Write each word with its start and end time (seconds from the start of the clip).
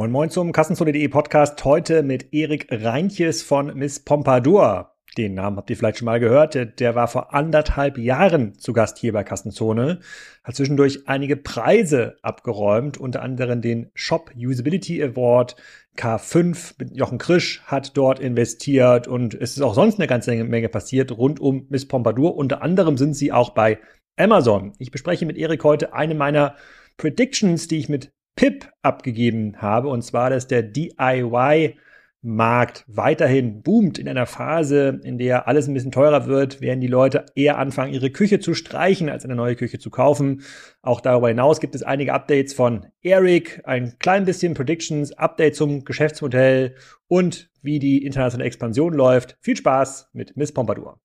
Moin 0.00 0.12
Moin 0.12 0.30
zum 0.30 0.52
Kassenzone.de 0.52 1.08
Podcast. 1.08 1.62
Heute 1.62 2.02
mit 2.02 2.32
Erik 2.32 2.68
Reintjes 2.70 3.42
von 3.42 3.74
Miss 3.76 4.00
Pompadour. 4.00 4.94
Den 5.18 5.34
Namen 5.34 5.58
habt 5.58 5.68
ihr 5.68 5.76
vielleicht 5.76 5.98
schon 5.98 6.06
mal 6.06 6.18
gehört. 6.18 6.80
Der 6.80 6.94
war 6.94 7.06
vor 7.06 7.34
anderthalb 7.34 7.98
Jahren 7.98 8.58
zu 8.58 8.72
Gast 8.72 8.96
hier 8.96 9.12
bei 9.12 9.24
Kassenzone. 9.24 10.00
Hat 10.42 10.56
zwischendurch 10.56 11.06
einige 11.06 11.36
Preise 11.36 12.16
abgeräumt, 12.22 12.96
unter 12.96 13.20
anderem 13.20 13.60
den 13.60 13.90
Shop 13.92 14.30
Usability 14.34 15.02
Award. 15.02 15.56
K5 15.98 16.76
mit 16.78 16.96
Jochen 16.96 17.18
Krisch 17.18 17.60
hat 17.66 17.94
dort 17.94 18.20
investiert 18.20 19.06
und 19.06 19.34
es 19.34 19.58
ist 19.58 19.60
auch 19.60 19.74
sonst 19.74 19.98
eine 19.98 20.06
ganze 20.06 20.34
Menge 20.44 20.70
passiert 20.70 21.12
rund 21.12 21.40
um 21.40 21.66
Miss 21.68 21.86
Pompadour. 21.86 22.36
Unter 22.36 22.62
anderem 22.62 22.96
sind 22.96 23.12
sie 23.12 23.32
auch 23.32 23.50
bei 23.50 23.78
Amazon. 24.16 24.72
Ich 24.78 24.92
bespreche 24.92 25.26
mit 25.26 25.36
Erik 25.36 25.62
heute 25.62 25.92
eine 25.92 26.14
meiner 26.14 26.56
Predictions, 26.96 27.68
die 27.68 27.76
ich 27.76 27.90
mit 27.90 28.12
Pip 28.40 28.72
abgegeben 28.80 29.56
habe, 29.58 29.88
und 29.88 30.00
zwar, 30.00 30.30
dass 30.30 30.46
der 30.46 30.62
DIY 30.62 31.76
Markt 32.22 32.84
weiterhin 32.86 33.60
boomt 33.60 33.98
in 33.98 34.08
einer 34.08 34.24
Phase, 34.24 34.98
in 35.04 35.18
der 35.18 35.46
alles 35.46 35.68
ein 35.68 35.74
bisschen 35.74 35.92
teurer 35.92 36.24
wird, 36.24 36.62
werden 36.62 36.80
die 36.80 36.86
Leute 36.86 37.26
eher 37.34 37.58
anfangen, 37.58 37.92
ihre 37.92 38.08
Küche 38.08 38.40
zu 38.40 38.54
streichen, 38.54 39.10
als 39.10 39.26
eine 39.26 39.36
neue 39.36 39.56
Küche 39.56 39.78
zu 39.78 39.90
kaufen. 39.90 40.40
Auch 40.80 41.02
darüber 41.02 41.28
hinaus 41.28 41.60
gibt 41.60 41.74
es 41.74 41.82
einige 41.82 42.14
Updates 42.14 42.54
von 42.54 42.86
Eric, 43.02 43.60
ein 43.64 43.98
klein 43.98 44.24
bisschen 44.24 44.54
Predictions, 44.54 45.12
Update 45.12 45.54
zum 45.54 45.84
Geschäftsmodell 45.84 46.76
und 47.08 47.50
wie 47.60 47.78
die 47.78 48.06
internationale 48.06 48.46
Expansion 48.46 48.94
läuft. 48.94 49.36
Viel 49.42 49.58
Spaß 49.58 50.08
mit 50.14 50.34
Miss 50.38 50.52
Pompadour. 50.52 50.98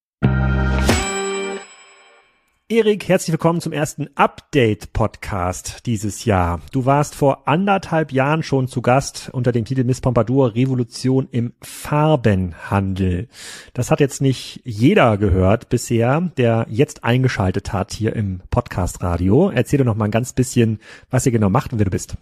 Erik, 2.67 3.07
herzlich 3.07 3.31
willkommen 3.31 3.61
zum 3.61 3.73
ersten 3.73 4.09
Update-Podcast 4.15 5.85
dieses 5.85 6.25
Jahr. 6.25 6.61
Du 6.71 6.87
warst 6.87 7.13
vor 7.13 7.47
anderthalb 7.47 8.11
Jahren 8.11 8.41
schon 8.41 8.67
zu 8.67 8.81
Gast 8.81 9.29
unter 9.31 9.51
dem 9.51 9.65
Titel 9.65 9.83
Miss 9.83 10.01
Pompadour 10.01 10.55
Revolution 10.55 11.27
im 11.29 11.53
Farbenhandel. 11.61 13.27
Das 13.75 13.91
hat 13.91 13.99
jetzt 13.99 14.19
nicht 14.19 14.61
jeder 14.63 15.19
gehört 15.19 15.69
bisher, 15.69 16.31
der 16.37 16.65
jetzt 16.67 17.03
eingeschaltet 17.03 17.71
hat 17.71 17.93
hier 17.93 18.15
im 18.15 18.41
Podcast-Radio. 18.49 19.51
Erzähl 19.51 19.77
doch 19.77 19.85
noch 19.85 19.95
mal 19.95 20.05
ein 20.05 20.11
ganz 20.11 20.33
bisschen, 20.33 20.79
was 21.11 21.27
ihr 21.27 21.31
genau 21.31 21.51
macht 21.51 21.71
und 21.71 21.77
wer 21.77 21.85
du 21.85 21.91
bist. 21.91 22.15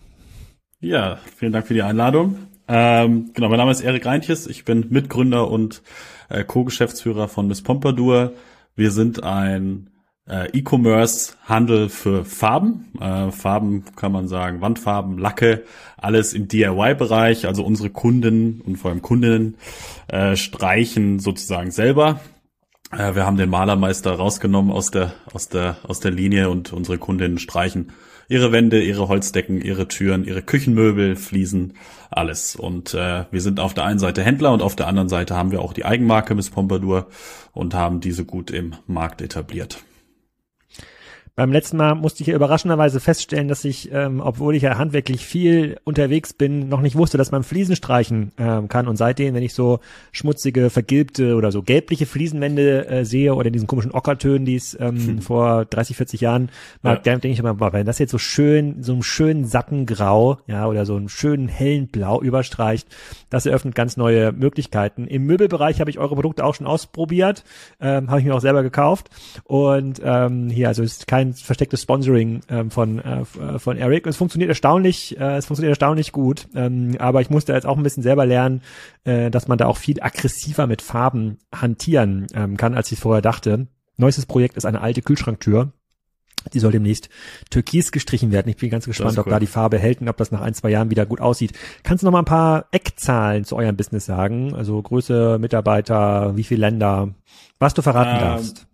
Ja, 0.82 1.20
vielen 1.38 1.54
Dank 1.54 1.68
für 1.68 1.74
die 1.74 1.84
Einladung. 1.84 2.36
Ähm, 2.68 3.30
genau, 3.34 3.48
mein 3.48 3.60
Name 3.60 3.72
ist 3.72 3.80
Erik 3.80 4.06
Reintjes. 4.06 4.48
Ich 4.48 4.66
bin 4.66 4.88
Mitgründer 4.90 5.50
und 5.50 5.84
äh, 6.28 6.44
Co-Geschäftsführer 6.44 7.30
von 7.30 7.48
Miss 7.48 7.62
Pompadour. 7.62 8.34
Wir 8.76 8.92
sind 8.92 9.24
ein 9.24 9.90
äh, 10.30 10.50
E-Commerce-Handel 10.58 11.90
für 11.90 12.26
Farben. 12.26 12.92
Äh, 13.00 13.32
Farben 13.32 13.84
kann 13.96 14.12
man 14.12 14.28
sagen, 14.28 14.62
Wandfarben, 14.62 15.18
Lacke, 15.18 15.64
alles 15.98 16.34
im 16.34 16.48
DIY-Bereich. 16.48 17.48
Also 17.48 17.64
unsere 17.64 17.90
Kunden 17.90 18.62
und 18.62 18.78
vor 18.78 18.92
allem 18.92 19.02
Kundinnen 19.02 19.56
äh, 20.08 20.36
streichen 20.36 21.20
sozusagen 21.20 21.72
selber. 21.72 22.20
Äh, 22.92 23.16
wir 23.16 23.26
haben 23.26 23.38
den 23.38 23.50
Malermeister 23.50 24.14
rausgenommen 24.14 24.72
aus 24.72 24.92
der, 24.92 25.14
aus 25.34 25.50
der, 25.50 25.78
aus 25.84 26.00
der 26.00 26.12
Linie 26.12 26.50
und 26.50 26.74
unsere 26.74 26.98
Kundinnen 26.98 27.40
streichen 27.40 27.92
ihre 28.30 28.52
Wände, 28.52 28.82
ihre 28.82 29.10
Holzdecken, 29.10 29.62
ihre 29.62 29.88
Türen, 29.88 30.24
ihre 30.24 30.42
Küchenmöbel, 30.42 31.16
Fliesen, 31.16 31.74
alles. 32.10 32.56
Und 32.56 32.94
äh, 32.94 33.26
wir 33.32 33.42
sind 33.42 33.60
auf 33.60 33.74
der 33.74 33.84
einen 33.86 34.00
Seite 34.00 34.24
Händler 34.24 34.54
und 34.54 34.62
auf 34.62 34.76
der 34.76 34.88
anderen 34.88 35.10
Seite 35.10 35.36
haben 35.36 35.52
wir 35.52 35.62
auch 35.62 35.74
die 35.74 35.86
Eigenmarke 35.86 36.34
Miss 36.34 36.50
Pompadour 36.50 37.08
und 37.52 37.74
haben 37.74 38.00
diese 38.00 38.26
gut 38.26 38.50
im 38.52 38.76
Markt 38.88 39.22
etabliert. 39.22 39.84
Beim 41.36 41.52
letzten 41.52 41.78
Mal 41.78 41.96
musste 41.96 42.22
ich 42.22 42.28
ja 42.28 42.36
überraschenderweise 42.36 43.00
feststellen, 43.00 43.48
dass 43.48 43.66
ich, 43.66 43.92
ähm, 43.92 44.22
obwohl 44.22 44.56
ich 44.56 44.62
ja 44.62 44.78
handwerklich 44.78 45.26
viel 45.26 45.78
unterwegs 45.84 46.32
bin, 46.32 46.70
noch 46.70 46.82
nicht 46.82 46.96
wusste, 46.96 47.18
dass 47.18 47.32
man 47.32 47.42
Fliesen 47.42 47.76
streichen 47.76 48.34
ähm, 48.38 48.68
kann. 48.68 48.88
Und 48.88 48.98
seitdem, 48.98 49.34
wenn 49.34 49.42
ich 49.42 49.56
so 49.56 49.80
schmutzige, 50.12 50.70
vergilbte 50.70 51.36
oder 51.36 51.52
so 51.52 51.64
gelbliche 51.64 52.06
Fliesenwände 52.06 52.88
äh, 52.88 53.04
sehe 53.04 53.34
oder 53.34 53.50
diesen 53.50 53.66
komischen 53.66 53.94
Ockertönen, 53.94 54.46
die 54.46 54.56
es 54.56 54.78
ähm, 54.80 54.96
hm. 54.96 55.22
vor 55.24 55.66
30, 55.66 55.98
40 55.98 56.22
Jahren 56.22 56.52
ja. 56.84 56.98
denke 56.98 57.30
ich 57.30 57.40
immer, 57.40 57.56
boah, 57.56 57.74
wenn 57.74 57.88
das 57.88 57.98
jetzt 57.98 58.12
so 58.12 58.20
schön, 58.20 58.84
so 58.84 58.94
einem 58.94 59.02
schönen 59.02 59.46
satten 59.46 59.88
Grau, 59.88 60.38
ja, 60.46 60.68
oder 60.68 60.86
so 60.86 60.96
einen 60.96 61.10
schönen 61.10 61.48
hellen 61.48 61.88
Blau 61.88 62.22
überstreicht, 62.22 62.88
das 63.32 63.48
eröffnet 63.48 63.74
ganz 63.74 63.98
neue 63.98 64.34
Möglichkeiten. 64.34 65.08
Im 65.08 65.24
Möbelbereich 65.24 65.80
habe 65.80 65.90
ich 65.90 65.98
eure 65.98 66.14
Produkte 66.14 66.46
auch 66.46 66.54
schon 66.54 66.68
ausprobiert, 66.68 67.44
ähm, 67.82 68.12
habe 68.12 68.20
ich 68.20 68.26
mir 68.28 68.36
auch 68.36 68.42
selber 68.42 68.62
gekauft. 68.62 69.10
Und 69.46 70.00
ähm, 70.04 70.52
hier, 70.52 70.68
also 70.68 70.84
ist 70.84 71.08
kein 71.08 71.23
kein 71.24 71.34
verstecktes 71.34 71.82
Sponsoring 71.82 72.42
ähm, 72.50 72.72
von 72.72 73.00
äh, 73.00 73.22
äh, 73.22 73.60
von 73.60 73.78
Eric. 73.78 74.08
Es 74.08 74.18
funktioniert 74.18 74.50
erstaunlich, 74.50 75.18
äh, 75.20 75.38
es 75.38 75.46
funktioniert 75.46 75.72
erstaunlich 75.72 76.12
gut. 76.12 76.48
Ähm, 76.56 76.96
aber 77.00 77.22
ich 77.22 77.30
musste 77.30 77.54
jetzt 77.54 77.66
auch 77.66 77.78
ein 77.78 77.84
bisschen 77.84 78.04
selber 78.04 78.26
lernen, 78.26 78.62
äh, 79.04 79.32
dass 79.32 79.48
man 79.48 79.58
da 79.58 79.68
auch 79.68 79.78
viel 79.78 80.02
aggressiver 80.02 80.68
mit 80.68 80.82
Farben 80.82 81.38
hantieren 81.54 82.28
ähm, 82.34 82.58
kann, 82.58 82.74
als 82.74 82.92
ich 82.92 83.00
vorher 83.00 83.22
dachte. 83.22 83.68
Neuestes 83.98 84.26
Projekt 84.26 84.58
ist 84.58 84.66
eine 84.66 84.82
alte 84.82 85.02
Kühlschranktür. 85.02 85.72
Die 86.52 86.60
soll 86.60 86.74
demnächst 86.74 87.08
türkis 87.52 87.94
gestrichen 87.94 88.34
werden. 88.34 88.50
Ich 88.50 88.58
bin 88.58 88.70
ganz 88.70 88.86
gespannt, 88.86 89.18
ob 89.18 89.28
cool. 89.28 89.32
da 89.32 89.40
die 89.40 89.48
Farbe 89.48 89.80
hält 89.80 90.02
und 90.02 90.10
ob 90.10 90.18
das 90.18 90.32
nach 90.32 90.42
ein, 90.42 90.54
zwei 90.54 90.72
Jahren 90.72 90.90
wieder 90.90 91.06
gut 91.06 91.22
aussieht. 91.22 91.54
Kannst 91.84 92.04
du 92.04 92.06
noch 92.06 92.12
mal 92.12 92.20
ein 92.20 92.26
paar 92.26 92.66
Eckzahlen 92.72 93.46
zu 93.46 93.56
eurem 93.56 93.78
Business 93.78 94.06
sagen? 94.06 94.54
Also 94.54 94.82
Größe, 94.82 95.38
Mitarbeiter, 95.40 96.36
wie 96.36 96.44
viele 96.44 96.62
Länder, 96.62 97.14
was 97.60 97.74
du 97.74 97.82
verraten 97.82 98.16
ähm, 98.16 98.20
darfst? 98.20 98.68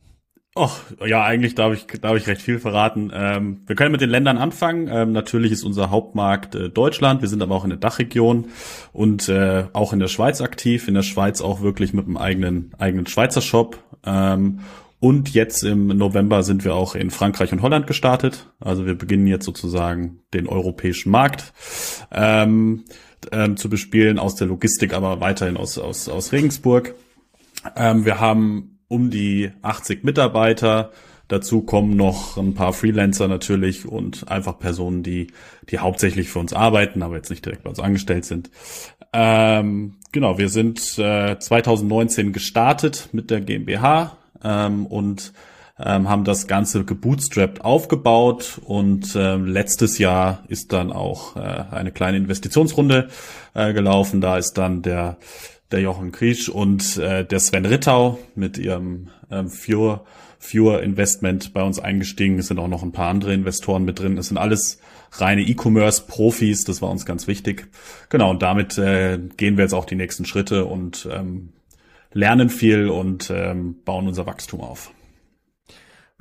Och, 0.55 0.79
ja, 1.05 1.23
eigentlich 1.23 1.53
darf 1.53 1.73
ich, 1.73 1.85
darf 2.01 2.17
ich 2.17 2.27
recht 2.27 2.41
viel 2.41 2.59
verraten. 2.59 3.11
Ähm, 3.13 3.61
wir 3.67 3.75
können 3.75 3.91
mit 3.91 4.01
den 4.01 4.09
Ländern 4.09 4.37
anfangen. 4.37 4.89
Ähm, 4.91 5.11
natürlich 5.11 5.51
ist 5.51 5.63
unser 5.63 5.91
Hauptmarkt 5.91 6.55
äh, 6.55 6.69
Deutschland. 6.69 7.21
Wir 7.21 7.29
sind 7.29 7.43
aber 7.43 7.55
auch 7.55 7.63
in 7.63 7.69
der 7.69 7.77
Dachregion 7.77 8.45
und 8.91 9.29
äh, 9.29 9.65
auch 9.73 9.93
in 9.93 9.99
der 9.99 10.07
Schweiz 10.07 10.41
aktiv. 10.41 10.87
In 10.87 10.95
der 10.95 11.03
Schweiz 11.03 11.41
auch 11.41 11.61
wirklich 11.61 11.93
mit 11.93 12.07
einem 12.07 12.17
eigenen, 12.17 12.73
eigenen 12.79 13.05
Schweizer 13.05 13.41
Shop. 13.41 13.77
Ähm, 14.03 14.61
und 14.99 15.33
jetzt 15.33 15.63
im 15.63 15.87
November 15.87 16.43
sind 16.43 16.65
wir 16.65 16.73
auch 16.73 16.95
in 16.95 17.11
Frankreich 17.11 17.53
und 17.53 17.61
Holland 17.61 17.85
gestartet. 17.85 18.49
Also 18.59 18.85
wir 18.85 18.95
beginnen 18.95 19.27
jetzt 19.27 19.45
sozusagen 19.45 20.19
den 20.33 20.47
europäischen 20.47 21.11
Markt 21.11 21.53
ähm, 22.11 22.85
ähm, 23.31 23.55
zu 23.55 23.69
bespielen 23.69 24.19
aus 24.19 24.35
der 24.35 24.47
Logistik, 24.47 24.93
aber 24.93 25.21
weiterhin 25.21 25.57
aus, 25.57 25.77
aus, 25.77 26.09
aus 26.09 26.31
Regensburg. 26.31 26.95
Ähm, 27.77 28.03
wir 28.03 28.19
haben 28.19 28.78
um 28.89 29.09
die 29.09 29.51
80 29.61 30.03
Mitarbeiter. 30.03 30.91
Dazu 31.29 31.61
kommen 31.61 31.95
noch 31.95 32.37
ein 32.37 32.55
paar 32.55 32.73
Freelancer 32.73 33.27
natürlich 33.27 33.85
und 33.85 34.29
einfach 34.29 34.57
Personen, 34.59 35.03
die, 35.03 35.27
die 35.69 35.79
hauptsächlich 35.79 36.29
für 36.29 36.39
uns 36.39 36.53
arbeiten, 36.53 37.03
aber 37.03 37.15
jetzt 37.15 37.29
nicht 37.29 37.45
direkt 37.45 37.63
bei 37.63 37.69
uns 37.69 37.79
angestellt 37.79 38.25
sind. 38.25 38.49
Ähm, 39.13 39.95
genau, 40.11 40.37
wir 40.39 40.49
sind 40.49 40.79
äh, 40.97 41.37
2019 41.39 42.33
gestartet 42.33 43.09
mit 43.11 43.29
der 43.29 43.41
GmbH 43.41 44.17
ähm, 44.43 44.87
und 44.87 45.31
ähm, 45.83 46.09
haben 46.09 46.23
das 46.23 46.47
Ganze 46.47 46.83
gebootstrapped 46.83 47.63
aufgebaut 47.63 48.59
und 48.65 49.15
äh, 49.15 49.35
letztes 49.37 49.97
Jahr 49.97 50.43
ist 50.47 50.73
dann 50.73 50.91
auch 50.91 51.35
äh, 51.35 51.39
eine 51.39 51.91
kleine 51.91 52.17
Investitionsrunde 52.17 53.09
äh, 53.53 53.73
gelaufen. 53.73 54.21
Da 54.21 54.37
ist 54.37 54.53
dann 54.57 54.81
der 54.81 55.17
der 55.71 55.81
Jochen 55.81 56.11
Kriesch 56.11 56.49
und 56.49 56.97
äh, 56.97 57.25
der 57.25 57.39
Sven 57.39 57.65
Rittau 57.65 58.19
mit 58.35 58.57
ihrem 58.57 59.09
ähm, 59.29 59.51
Pure, 59.51 60.01
Pure 60.39 60.81
Investment 60.81 61.53
bei 61.53 61.61
uns 61.61 61.79
eingestiegen. 61.79 62.39
Es 62.39 62.47
sind 62.47 62.59
auch 62.59 62.67
noch 62.67 62.83
ein 62.83 62.91
paar 62.91 63.09
andere 63.09 63.33
Investoren 63.33 63.85
mit 63.85 63.99
drin. 63.99 64.17
Es 64.17 64.29
sind 64.29 64.37
alles 64.37 64.79
reine 65.11 65.41
E-Commerce-Profis, 65.41 66.65
das 66.65 66.81
war 66.81 66.89
uns 66.89 67.05
ganz 67.05 67.27
wichtig. 67.27 67.67
Genau, 68.09 68.29
und 68.31 68.41
damit 68.41 68.77
äh, 68.77 69.19
gehen 69.37 69.57
wir 69.57 69.63
jetzt 69.63 69.73
auch 69.73 69.85
die 69.85 69.95
nächsten 69.95 70.25
Schritte 70.25 70.65
und 70.65 71.07
ähm, 71.11 71.49
lernen 72.13 72.49
viel 72.49 72.89
und 72.89 73.31
ähm, 73.33 73.75
bauen 73.85 74.07
unser 74.07 74.25
Wachstum 74.25 74.61
auf. 74.61 74.91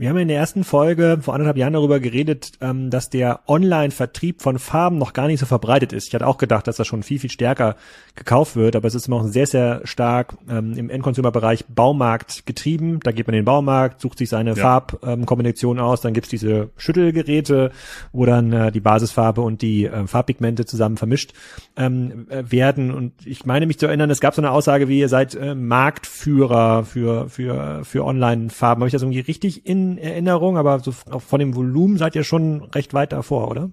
Wir 0.00 0.10
haben 0.10 0.18
in 0.18 0.28
der 0.28 0.36
ersten 0.36 0.62
Folge 0.62 1.18
vor 1.20 1.34
anderthalb 1.34 1.56
Jahren 1.56 1.72
darüber 1.72 1.98
geredet, 1.98 2.52
ähm, 2.60 2.88
dass 2.88 3.10
der 3.10 3.40
Online-Vertrieb 3.48 4.42
von 4.42 4.60
Farben 4.60 4.96
noch 4.96 5.12
gar 5.12 5.26
nicht 5.26 5.40
so 5.40 5.46
verbreitet 5.46 5.92
ist. 5.92 6.06
Ich 6.06 6.14
hatte 6.14 6.28
auch 6.28 6.38
gedacht, 6.38 6.68
dass 6.68 6.76
das 6.76 6.86
schon 6.86 7.02
viel, 7.02 7.18
viel 7.18 7.30
stärker 7.30 7.74
gekauft 8.14 8.54
wird, 8.54 8.76
aber 8.76 8.86
es 8.86 8.94
ist 8.94 9.08
immer 9.08 9.18
noch 9.18 9.26
sehr, 9.26 9.48
sehr 9.48 9.80
stark 9.82 10.36
ähm, 10.48 10.74
im 10.76 10.88
Endkonsumerbereich 10.88 11.64
Baumarkt 11.66 12.46
getrieben. 12.46 13.00
Da 13.02 13.10
geht 13.10 13.26
man 13.26 13.34
in 13.34 13.40
den 13.40 13.44
Baumarkt, 13.44 14.00
sucht 14.00 14.18
sich 14.18 14.28
seine 14.28 14.50
ja. 14.50 14.54
Farbkombination 14.54 15.80
aus, 15.80 16.00
dann 16.00 16.14
gibt's 16.14 16.30
diese 16.30 16.70
Schüttelgeräte, 16.76 17.72
wo 18.12 18.24
dann 18.24 18.52
äh, 18.52 18.70
die 18.70 18.78
Basisfarbe 18.78 19.40
und 19.40 19.62
die 19.62 19.86
äh, 19.86 20.06
Farbpigmente 20.06 20.64
zusammen 20.64 20.96
vermischt 20.96 21.32
ähm, 21.76 22.28
äh, 22.28 22.44
werden. 22.46 22.94
Und 22.94 23.14
ich 23.24 23.46
meine 23.46 23.66
mich 23.66 23.80
zu 23.80 23.86
erinnern, 23.86 24.10
es 24.10 24.20
gab 24.20 24.36
so 24.36 24.42
eine 24.42 24.52
Aussage 24.52 24.86
wie, 24.86 25.00
ihr 25.00 25.08
seid 25.08 25.36
Marktführer 25.56 26.84
für, 26.84 27.28
für, 27.28 27.84
für 27.84 28.04
Online-Farben. 28.04 28.82
Habe 28.82 28.86
ich 28.88 28.92
das 28.92 29.02
irgendwie 29.02 29.18
richtig 29.18 29.66
in 29.66 29.87
Erinnerung, 29.96 30.58
aber 30.58 30.80
so 30.80 30.92
von 30.92 31.40
dem 31.40 31.56
Volumen 31.56 31.96
seid 31.96 32.14
ihr 32.14 32.24
schon 32.24 32.64
recht 32.64 32.92
weit 32.92 33.12
davor, 33.12 33.48
oder? 33.48 33.70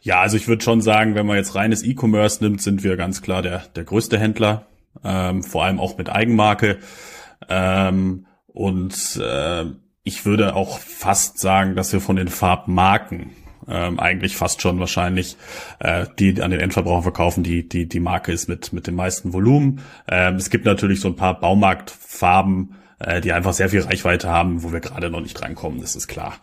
Ja, 0.00 0.20
also 0.20 0.36
ich 0.36 0.48
würde 0.48 0.64
schon 0.64 0.80
sagen, 0.80 1.14
wenn 1.14 1.26
man 1.26 1.36
jetzt 1.36 1.54
reines 1.54 1.82
E-Commerce 1.82 2.42
nimmt, 2.42 2.60
sind 2.60 2.82
wir 2.82 2.96
ganz 2.96 3.22
klar 3.22 3.42
der, 3.42 3.62
der 3.76 3.84
größte 3.84 4.18
Händler, 4.18 4.66
ähm, 5.04 5.42
vor 5.42 5.64
allem 5.64 5.78
auch 5.78 5.96
mit 5.96 6.10
Eigenmarke. 6.10 6.78
Ähm, 7.48 8.26
und 8.46 9.20
äh, 9.22 9.64
ich 10.02 10.26
würde 10.26 10.54
auch 10.54 10.78
fast 10.78 11.38
sagen, 11.38 11.74
dass 11.74 11.92
wir 11.92 12.00
von 12.00 12.16
den 12.16 12.28
Farbmarken 12.28 13.30
ähm, 13.66 13.98
eigentlich 13.98 14.36
fast 14.36 14.60
schon 14.60 14.78
wahrscheinlich, 14.78 15.36
äh, 15.78 16.06
die 16.18 16.40
an 16.42 16.50
den 16.50 16.60
Endverbraucher 16.60 17.02
verkaufen, 17.02 17.42
die, 17.42 17.66
die, 17.66 17.88
die 17.88 18.00
Marke 18.00 18.32
ist 18.32 18.48
mit, 18.48 18.72
mit 18.72 18.86
dem 18.86 18.96
meisten 18.96 19.32
Volumen. 19.32 19.80
Ähm, 20.06 20.36
es 20.36 20.50
gibt 20.50 20.66
natürlich 20.66 21.00
so 21.00 21.08
ein 21.08 21.16
paar 21.16 21.40
Baumarktfarben, 21.40 22.74
äh, 22.98 23.20
die 23.20 23.32
einfach 23.32 23.52
sehr 23.52 23.68
viel 23.68 23.80
Reichweite 23.80 24.28
haben, 24.28 24.62
wo 24.62 24.72
wir 24.72 24.80
gerade 24.80 25.10
noch 25.10 25.20
nicht 25.20 25.34
drankommen, 25.34 25.80
das 25.80 25.96
ist 25.96 26.08
klar. 26.08 26.36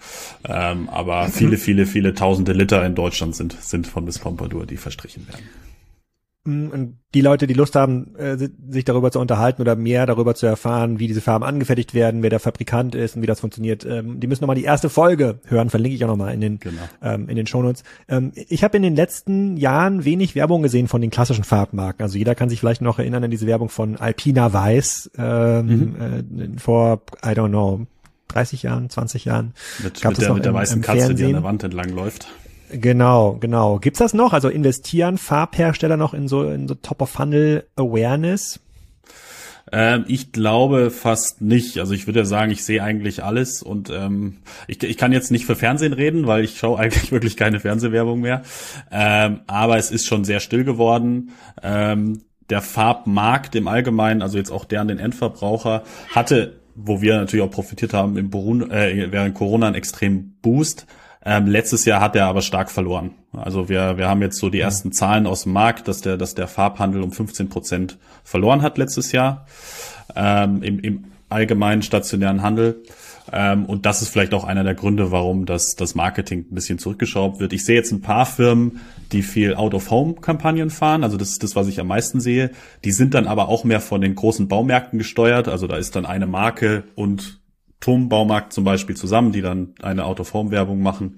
Ähm, 0.48 0.90
aber 0.90 1.28
viele, 1.30 1.58
viele, 1.60 1.86
viele 1.86 2.14
tausende 2.14 2.54
Liter 2.54 2.86
in 2.86 2.96
Deutschland 2.96 3.36
sind, 3.36 3.62
sind 3.62 3.88
von 3.88 4.06
Miss 4.06 4.20
Pompadour, 4.20 4.66
die 4.66 4.78
verstrichen 4.78 5.28
werden. 5.28 5.50
Mm, 6.44 6.68
und 6.68 6.98
die 7.14 7.22
Leute, 7.22 7.46
die 7.46 7.54
Lust 7.54 7.76
haben, 7.76 8.16
äh, 8.16 8.38
sich 8.70 8.86
darüber 8.86 9.12
zu 9.12 9.20
unterhalten 9.20 9.62
oder 9.62 9.76
mehr 9.76 10.06
darüber 10.06 10.34
zu 10.34 10.46
erfahren, 10.46 10.98
wie 10.98 11.08
diese 11.08 11.22
Farben 11.22 11.46
angefertigt 11.46 11.94
werden, 11.94 12.24
wer 12.24 12.30
der 12.30 12.40
Fabrikant 12.40 12.96
ist 12.96 13.16
und 13.16 13.22
wie 13.22 13.28
das 13.28 13.42
funktioniert, 13.42 13.86
ähm, 13.86 14.20
die 14.20 14.28
müssen 14.28 14.42
nochmal 14.42 14.56
die 14.56 14.64
erste 14.64 14.90
Folge 14.90 15.40
hören, 15.46 15.70
verlinke 15.70 15.96
ich 15.96 16.04
auch 16.04 16.10
nochmal 16.10 16.34
in 16.34 16.42
den, 16.42 16.60
genau. 16.60 16.82
ähm, 17.02 17.30
in 17.30 17.36
den 17.36 17.46
Shownotes. 17.46 17.84
Ähm, 18.08 18.32
ich 18.36 18.64
habe 18.64 18.78
in 18.78 18.84
den 18.84 18.96
letzten 18.96 19.58
Jahren 19.58 20.04
wenig 20.04 20.34
Werbung 20.34 20.64
gesehen 20.64 20.88
von 20.88 21.02
den 21.02 21.12
klassischen 21.12 21.44
Farbmarken. 21.44 22.04
Also 22.04 22.18
jeder 22.18 22.34
kann 22.34 22.50
sich 22.50 22.60
vielleicht 22.60 22.82
noch 22.82 22.98
erinnern 22.98 23.24
an 23.24 23.32
diese 23.32 23.46
Werbung 23.46 23.70
von 23.70 23.98
Alpina 23.98 24.52
Weiß 24.52 25.12
ähm, 25.18 25.66
mhm. 25.68 26.56
äh, 26.56 26.60
vor, 26.60 27.02
I 27.24 27.30
don't 27.30 27.50
know, 27.50 27.86
30 28.30 28.64
Jahren, 28.64 28.90
20 28.90 29.26
Jahren. 29.26 29.54
Mit, 29.84 30.02
Gab 30.02 30.14
mit, 30.14 30.22
der, 30.22 30.34
mit 30.34 30.46
der 30.46 30.54
weißen 30.54 30.82
Katze, 30.82 31.00
Fernsehen. 31.00 31.18
die 31.18 31.26
an 31.26 31.34
der 31.34 31.44
Wand 31.44 31.64
entlang 31.64 31.90
läuft. 31.90 32.28
Genau, 32.72 33.38
genau. 33.40 33.80
Gibt's 33.80 34.00
das 34.00 34.14
noch? 34.14 34.34
Also 34.34 34.50
investieren 34.50 35.18
Farbhersteller 35.18 35.98
noch 35.98 36.14
in 36.14 36.28
so, 36.28 36.44
in 36.44 36.68
so 36.68 36.76
Top-of-Funnel-Awareness? 36.76 38.60
Ähm, 39.72 40.06
ich 40.08 40.32
glaube 40.32 40.90
fast 40.90 41.42
nicht. 41.42 41.78
Also 41.80 41.94
ich 41.94 42.08
würde 42.08 42.26
sagen, 42.26 42.52
ich 42.52 42.64
sehe 42.64 42.84
eigentlich 42.84 43.24
alles 43.24 43.62
und 43.62 43.90
ähm, 43.90 44.38
ich, 44.68 44.84
ich 44.84 44.98
kann 44.98 45.12
jetzt 45.12 45.32
nicht 45.32 45.46
für 45.46 45.56
Fernsehen 45.56 45.94
reden, 45.94 46.28
weil 46.28 46.44
ich 46.44 46.58
schaue 46.58 46.80
eigentlich 46.80 47.12
wirklich 47.12 47.38
keine 47.38 47.60
Fernsehwerbung 47.60 48.22
mehr. 48.22 48.42
Ähm, 48.92 49.42
aber 49.48 49.78
es 49.78 49.92
ist 49.92 50.06
schon 50.06 50.24
sehr 50.24 50.40
still 50.40 50.64
geworden. 50.64 51.32
Ähm, 51.62 52.22
der 52.50 52.62
Farbmarkt 52.62 53.56
im 53.56 53.68
Allgemeinen, 53.68 54.22
also 54.22 54.38
jetzt 54.38 54.52
auch 54.52 54.66
der 54.66 54.82
an 54.82 54.90
den 54.90 55.00
Endverbraucher, 55.00 55.84
hatte, 56.14 56.60
wo 56.76 57.02
wir 57.02 57.18
natürlich 57.18 57.46
auch 57.46 57.52
profitiert 57.52 57.94
haben, 57.94 58.18
im 58.18 58.30
Burun 58.30 58.70
äh, 58.72 59.12
während 59.12 59.36
Corona 59.36 59.68
einen 59.68 59.76
extremen 59.76 60.38
Boost. 60.42 60.86
Ähm, 61.24 61.48
letztes 61.48 61.86
Jahr 61.86 62.02
hat 62.02 62.16
er 62.16 62.26
aber 62.26 62.42
stark 62.42 62.72
verloren. 62.72 63.12
Also 63.34 63.70
wir, 63.70 63.98
wir 63.98 64.10
haben 64.10 64.22
jetzt 64.22 64.38
so 64.38 64.50
die 64.50 64.60
ersten 64.60 64.92
Zahlen 64.92 65.28
aus 65.28 65.44
dem 65.44 65.54
Markt, 65.54 65.88
dass 65.88 66.02
der, 66.02 66.18
dass 66.18 66.34
der 66.34 66.48
Farbhandel 66.48 67.04
um 67.04 67.12
15 67.12 67.50
Prozent 67.50 67.98
verloren 68.24 68.62
hat 68.62 68.78
letztes 68.78 69.12
Jahr 69.12 69.46
ähm, 70.16 70.64
im, 70.64 70.80
im 70.80 71.04
allgemeinen 71.30 71.82
stationären 71.82 72.42
Handel. 72.42 72.84
Ähm, 73.32 73.66
und 73.66 73.86
das 73.86 74.02
ist 74.02 74.10
vielleicht 74.10 74.34
auch 74.34 74.44
einer 74.44 74.64
der 74.64 74.76
Gründe, 74.76 75.12
warum 75.12 75.46
das, 75.46 75.76
das 75.76 75.96
Marketing 75.96 76.48
ein 76.52 76.56
bisschen 76.56 76.80
zurückgeschraubt 76.80 77.40
wird. 77.40 77.54
Ich 77.54 77.64
sehe 77.64 77.76
jetzt 77.76 77.92
ein 77.92 78.02
paar 78.02 78.26
Firmen, 78.26 78.82
die 79.12 79.22
viel 79.22 79.56
Out-of-Home-Kampagnen 79.56 80.70
fahren. 80.70 81.04
Also 81.04 81.18
das 81.18 81.30
ist 81.30 81.44
das, 81.44 81.56
was 81.56 81.68
ich 81.68 81.80
am 81.80 81.88
meisten 81.88 82.20
sehe. 82.20 82.52
Die 82.84 82.92
sind 82.92 83.14
dann 83.14 83.28
aber 83.28 83.48
auch 83.48 83.64
mehr 83.64 83.80
von 83.80 84.02
den 84.02 84.16
großen 84.16 84.48
Baumärkten 84.48 84.98
gesteuert. 84.98 85.48
Also 85.48 85.68
da 85.68 85.78
ist 85.78 85.96
dann 85.96 86.06
eine 86.06 86.28
Marke 86.28 86.84
und 86.96 87.41
Turmbaumarkt 87.82 88.54
zum 88.54 88.64
Beispiel 88.64 88.96
zusammen, 88.96 89.34
die 89.34 89.42
dann 89.42 89.74
eine 89.82 90.06
Out-of-Home-Werbung 90.06 90.82
machen. 90.82 91.18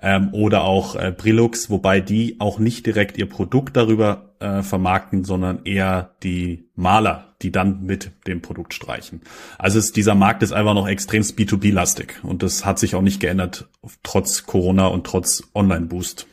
Ähm, 0.00 0.28
oder 0.32 0.62
auch 0.62 0.94
äh, 0.94 1.12
Brillux, 1.16 1.70
wobei 1.70 2.00
die 2.00 2.36
auch 2.38 2.58
nicht 2.58 2.86
direkt 2.86 3.18
ihr 3.18 3.28
Produkt 3.28 3.76
darüber 3.76 4.34
äh, 4.38 4.62
vermarkten, 4.62 5.24
sondern 5.24 5.64
eher 5.64 6.10
die 6.22 6.68
Maler, 6.76 7.34
die 7.40 7.50
dann 7.50 7.84
mit 7.84 8.10
dem 8.26 8.42
Produkt 8.42 8.74
streichen. 8.74 9.22
Also 9.58 9.78
ist, 9.78 9.96
dieser 9.96 10.14
Markt 10.14 10.42
ist 10.42 10.52
einfach 10.52 10.74
noch 10.74 10.86
extrem 10.86 11.22
B2B-lastig 11.22 12.22
und 12.22 12.42
das 12.42 12.64
hat 12.66 12.78
sich 12.78 12.94
auch 12.94 13.02
nicht 13.02 13.20
geändert, 13.20 13.68
trotz 14.02 14.44
Corona 14.44 14.88
und 14.88 15.06
trotz 15.06 15.44
Online-Boost. 15.54 16.26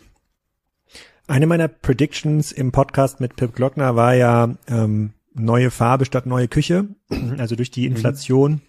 Eine 1.28 1.48
meiner 1.48 1.68
Predictions 1.68 2.52
im 2.52 2.72
Podcast 2.72 3.22
mit 3.22 3.36
Pip 3.36 3.56
Glockner 3.56 3.96
war 3.96 4.16
ja 4.16 4.56
ähm, 4.68 5.14
neue 5.36 5.70
Farbe 5.72 6.06
statt 6.06 6.26
neue 6.26 6.48
Küche. 6.48 6.88
Also 7.38 7.56
durch 7.56 7.72
die 7.72 7.88
mhm. 7.88 7.96
Inflation 7.96 8.52
mhm 8.54 8.62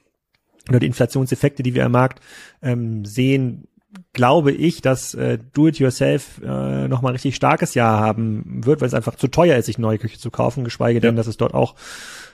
oder 0.69 0.81
die 0.81 0.87
Inflationseffekte, 0.87 1.63
die 1.63 1.75
wir 1.75 1.87
am 1.87 1.93
Markt 1.93 2.21
ähm, 2.63 3.05
sehen, 3.05 3.67
glaube 4.13 4.53
ich, 4.53 4.83
dass 4.83 5.15
äh, 5.15 5.39
Do-it-yourself 5.53 6.41
äh, 6.45 6.89
nochmal 6.89 7.13
ein 7.13 7.17
richtig 7.17 7.35
starkes 7.35 7.75
Jahr 7.75 7.99
haben 7.99 8.63
wird, 8.65 8.81
weil 8.81 8.89
es 8.89 8.95
einfach 8.95 9.17
zu 9.17 9.29
teuer 9.29 9.57
ist, 9.57 9.67
sich 9.67 9.79
neue 9.79 9.99
Küche 9.99 10.19
zu 10.19 10.31
kaufen, 10.31 10.65
geschweige 10.65 11.01
denn, 11.01 11.17
dass 11.17 11.27
es 11.27 11.37
dort 11.37 11.55
auch 11.55 11.75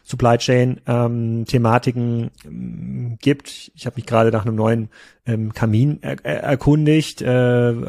Supply 0.03 0.39
Chain 0.39 0.81
ähm, 0.87 1.45
Thematiken 1.47 2.31
ähm, 2.45 3.17
gibt. 3.21 3.73
Ich 3.75 3.87
habe 3.87 3.97
mich 3.97 4.07
gerade 4.07 4.31
nach 4.31 4.45
einem 4.45 4.55
neuen 4.55 4.91
ähm, 5.27 5.53
Kamin 5.53 5.99
er 6.03 6.17
er 6.25 6.43
erkundigt, 6.43 7.21
äh, 7.23 7.27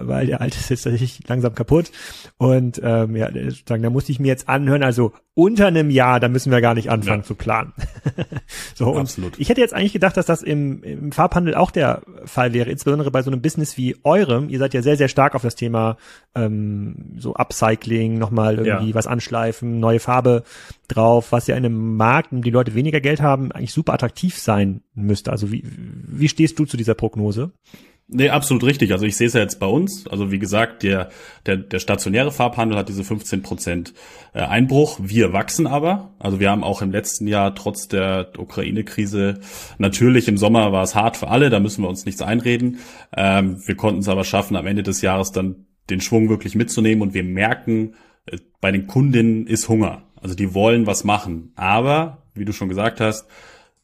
weil 0.07 0.27
der 0.27 0.41
alte 0.41 0.57
ist 0.57 0.69
jetzt 0.69 0.83
tatsächlich 0.83 1.19
langsam 1.27 1.53
kaputt. 1.53 1.91
Und 2.37 2.81
ähm, 2.83 3.15
ja, 3.15 3.29
sagen, 3.67 3.83
da 3.83 3.89
musste 3.89 4.11
ich 4.11 4.19
mir 4.19 4.27
jetzt 4.27 4.49
anhören, 4.49 4.83
also 4.83 5.13
unter 5.33 5.67
einem 5.67 5.91
Jahr, 5.91 6.19
da 6.19 6.29
müssen 6.29 6.51
wir 6.51 6.61
gar 6.61 6.73
nicht 6.73 6.89
anfangen 6.89 7.21
ja. 7.21 7.27
zu 7.27 7.35
planen. 7.35 7.73
so, 8.75 8.95
Absolut. 8.95 9.37
ich 9.37 9.49
hätte 9.49 9.61
jetzt 9.61 9.73
eigentlich 9.73 9.93
gedacht, 9.93 10.17
dass 10.17 10.25
das 10.25 10.41
im, 10.41 10.81
im 10.81 11.11
Farbhandel 11.11 11.53
auch 11.53 11.69
der 11.69 12.01
Fall 12.25 12.53
wäre, 12.53 12.71
insbesondere 12.71 13.11
bei 13.11 13.21
so 13.21 13.29
einem 13.29 13.41
Business 13.41 13.77
wie 13.77 13.95
eurem. 14.03 14.49
Ihr 14.49 14.57
seid 14.57 14.73
ja 14.73 14.81
sehr, 14.81 14.97
sehr 14.97 15.09
stark 15.09 15.35
auf 15.35 15.43
das 15.43 15.53
Thema 15.53 15.97
ähm, 16.33 17.13
so 17.17 17.35
Upcycling, 17.35 18.17
nochmal 18.17 18.57
irgendwie 18.57 18.89
ja. 18.89 18.95
was 18.95 19.05
anschleifen, 19.05 19.79
neue 19.79 19.99
Farbe 19.99 20.41
drauf, 20.87 21.31
was 21.31 21.45
ja 21.45 21.55
in 21.55 21.65
einem 21.65 21.97
Markt, 21.97 22.31
in 22.31 22.39
dem 22.39 22.43
die 22.43 22.49
Leute 22.49 22.73
weniger 22.73 22.99
Geld 22.99 23.21
haben, 23.21 23.51
eigentlich 23.51 23.73
super 23.73 23.93
attraktiv 23.93 24.39
sein 24.39 24.81
müsste. 24.97 25.31
Also 25.31 25.51
wie, 25.51 25.63
wie 25.65 26.29
stehst 26.29 26.57
du 26.59 26.65
zu 26.65 26.77
dieser 26.77 26.95
Prognose? 26.95 27.51
Nee, 28.09 28.29
absolut 28.29 28.63
richtig. 28.63 28.93
Also 28.93 29.05
ich 29.05 29.17
sehe 29.17 29.27
es 29.27 29.33
ja 29.33 29.41
jetzt 29.41 29.59
bei 29.59 29.65
uns. 29.65 30.07
Also 30.07 30.31
wie 30.31 30.39
gesagt, 30.39 30.83
der, 30.83 31.09
der, 31.45 31.57
der 31.57 31.79
stationäre 31.79 32.31
Farbhandel 32.31 32.77
hat 32.77 32.87
diese 32.87 33.03
15 33.03 33.41
Prozent 33.41 33.93
äh, 34.33 34.39
Einbruch. 34.39 34.97
Wir 35.01 35.33
wachsen 35.33 35.67
aber. 35.67 36.13
Also 36.17 36.39
wir 36.39 36.49
haben 36.49 36.63
auch 36.63 36.81
im 36.81 36.91
letzten 36.91 37.27
Jahr 37.27 37.53
trotz 37.53 37.89
der 37.89 38.31
Ukraine-Krise, 38.37 39.41
natürlich 39.77 40.29
im 40.29 40.37
Sommer 40.37 40.71
war 40.71 40.83
es 40.83 40.95
hart 40.95 41.17
für 41.17 41.27
alle, 41.27 41.49
da 41.49 41.59
müssen 41.59 41.83
wir 41.83 41.89
uns 41.89 42.05
nichts 42.05 42.21
einreden. 42.21 42.79
Ähm, 43.15 43.61
wir 43.65 43.75
konnten 43.75 43.99
es 43.99 44.07
aber 44.07 44.23
schaffen, 44.23 44.55
am 44.55 44.67
Ende 44.67 44.83
des 44.83 45.01
Jahres 45.01 45.33
dann 45.33 45.65
den 45.89 45.99
Schwung 45.99 46.29
wirklich 46.29 46.55
mitzunehmen 46.55 47.01
und 47.01 47.13
wir 47.13 47.23
merken, 47.23 47.95
äh, 48.25 48.37
bei 48.61 48.71
den 48.71 48.87
Kundinnen 48.87 49.47
ist 49.47 49.67
Hunger. 49.67 50.03
Also 50.21 50.33
die 50.33 50.53
wollen 50.53 50.87
was 50.87 51.03
machen. 51.03 51.51
Aber, 51.55 52.23
wie 52.33 52.45
du 52.45 52.53
schon 52.53 52.69
gesagt 52.69 53.01
hast, 53.01 53.27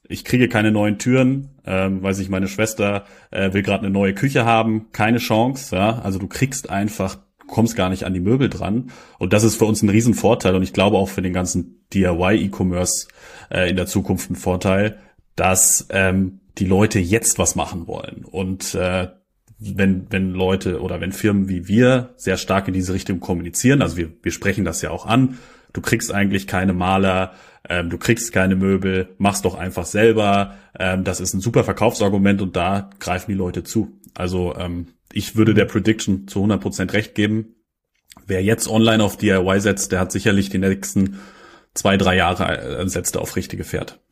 ich 0.08 0.26
kriege 0.26 0.50
keine 0.50 0.72
neuen 0.72 0.98
Türen, 0.98 1.50
ähm, 1.66 2.04
weil 2.04 2.14
sich 2.14 2.30
meine 2.30 2.48
Schwester 2.48 3.06
äh, 3.32 3.54
will 3.54 3.64
gerade 3.64 3.86
eine 3.86 3.94
neue 3.94 4.14
Küche 4.14 4.46
haben, 4.46 4.92
keine 4.92 5.18
Chance. 5.18 5.76
Ja? 5.76 6.00
Also 6.00 6.20
du 6.20 6.28
kriegst 6.28 6.70
einfach, 6.70 7.20
kommst 7.48 7.76
gar 7.76 7.90
nicht 7.90 8.04
an 8.04 8.14
die 8.14 8.20
Möbel 8.20 8.50
dran. 8.50 8.92
Und 9.18 9.34
das 9.34 9.44
ist 9.44 9.56
für 9.56 9.66
uns 9.66 9.82
ein 9.82 9.90
Riesenvorteil 9.90 10.56
und 10.56 10.64
ich 10.64 10.74
glaube 10.74 10.98
auch 10.98 11.10
für 11.10 11.22
den 11.22 11.34
ganzen 11.34 11.86
DIY-E-Commerce 11.94 13.08
äh, 13.50 13.70
in 13.70 13.76
der 13.76 13.88
Zukunft 13.88 14.30
ein 14.30 14.36
Vorteil, 14.36 15.00
dass 15.36 15.88
ähm, 15.90 16.42
die 16.58 16.66
Leute 16.66 17.00
jetzt 17.00 17.40
was 17.40 17.56
machen 17.56 17.88
wollen. 17.88 18.26
Und 18.26 18.76
äh, 18.76 19.08
wenn, 19.60 20.08
wenn 20.12 20.32
Leute 20.32 20.82
oder 20.82 21.00
wenn 21.00 21.14
Firmen 21.14 21.48
wie 21.48 21.68
wir 21.68 22.14
sehr 22.18 22.38
stark 22.38 22.68
in 22.68 22.74
diese 22.74 22.94
Richtung 22.94 23.20
kommunizieren, 23.20 23.82
also 23.82 23.98
wir, 23.98 24.10
wir 24.22 24.32
sprechen 24.32 24.66
das 24.66 24.82
ja 24.82 24.92
auch 24.92 25.06
an, 25.06 25.38
du 25.72 25.82
kriegst 25.82 26.14
eigentlich 26.14 26.48
keine 26.48 26.74
Maler, 26.74 27.34
ähm, 27.70 27.90
du 27.90 27.98
kriegst 27.98 28.34
keine 28.34 28.56
Möbel, 28.56 29.10
mach's 29.18 29.42
doch 29.42 29.56
einfach 29.56 29.86
selber. 29.86 30.56
Ähm, 30.78 31.04
das 31.04 31.20
ist 31.20 31.34
ein 31.34 31.40
super 31.40 31.64
Verkaufsargument 31.64 32.42
und 32.42 32.56
da 32.56 32.90
greifen 33.00 33.32
die 33.32 33.38
Leute 33.38 33.64
zu. 33.64 34.00
Also 34.14 34.56
ähm, 34.58 34.88
ich 35.12 35.36
würde 35.36 35.54
der 35.54 35.66
Prediction 35.66 36.28
zu 36.28 36.40
100 36.40 36.62
Prozent 36.62 36.94
recht 36.94 37.16
geben. 37.16 37.56
Wer 38.26 38.44
jetzt 38.44 38.68
online 38.68 39.04
auf 39.04 39.18
DIY 39.18 39.60
setzt, 39.60 39.92
der 39.92 40.00
hat 40.00 40.12
sicherlich 40.12 40.50
die 40.50 40.60
nächsten 40.60 41.20
zwei, 41.74 41.98
drei 41.98 42.16
Jahre 42.16 42.80
äh, 42.80 42.88
setzt 42.88 43.18
auf 43.18 43.36
richtige 43.36 43.64
Pferd. 43.64 44.03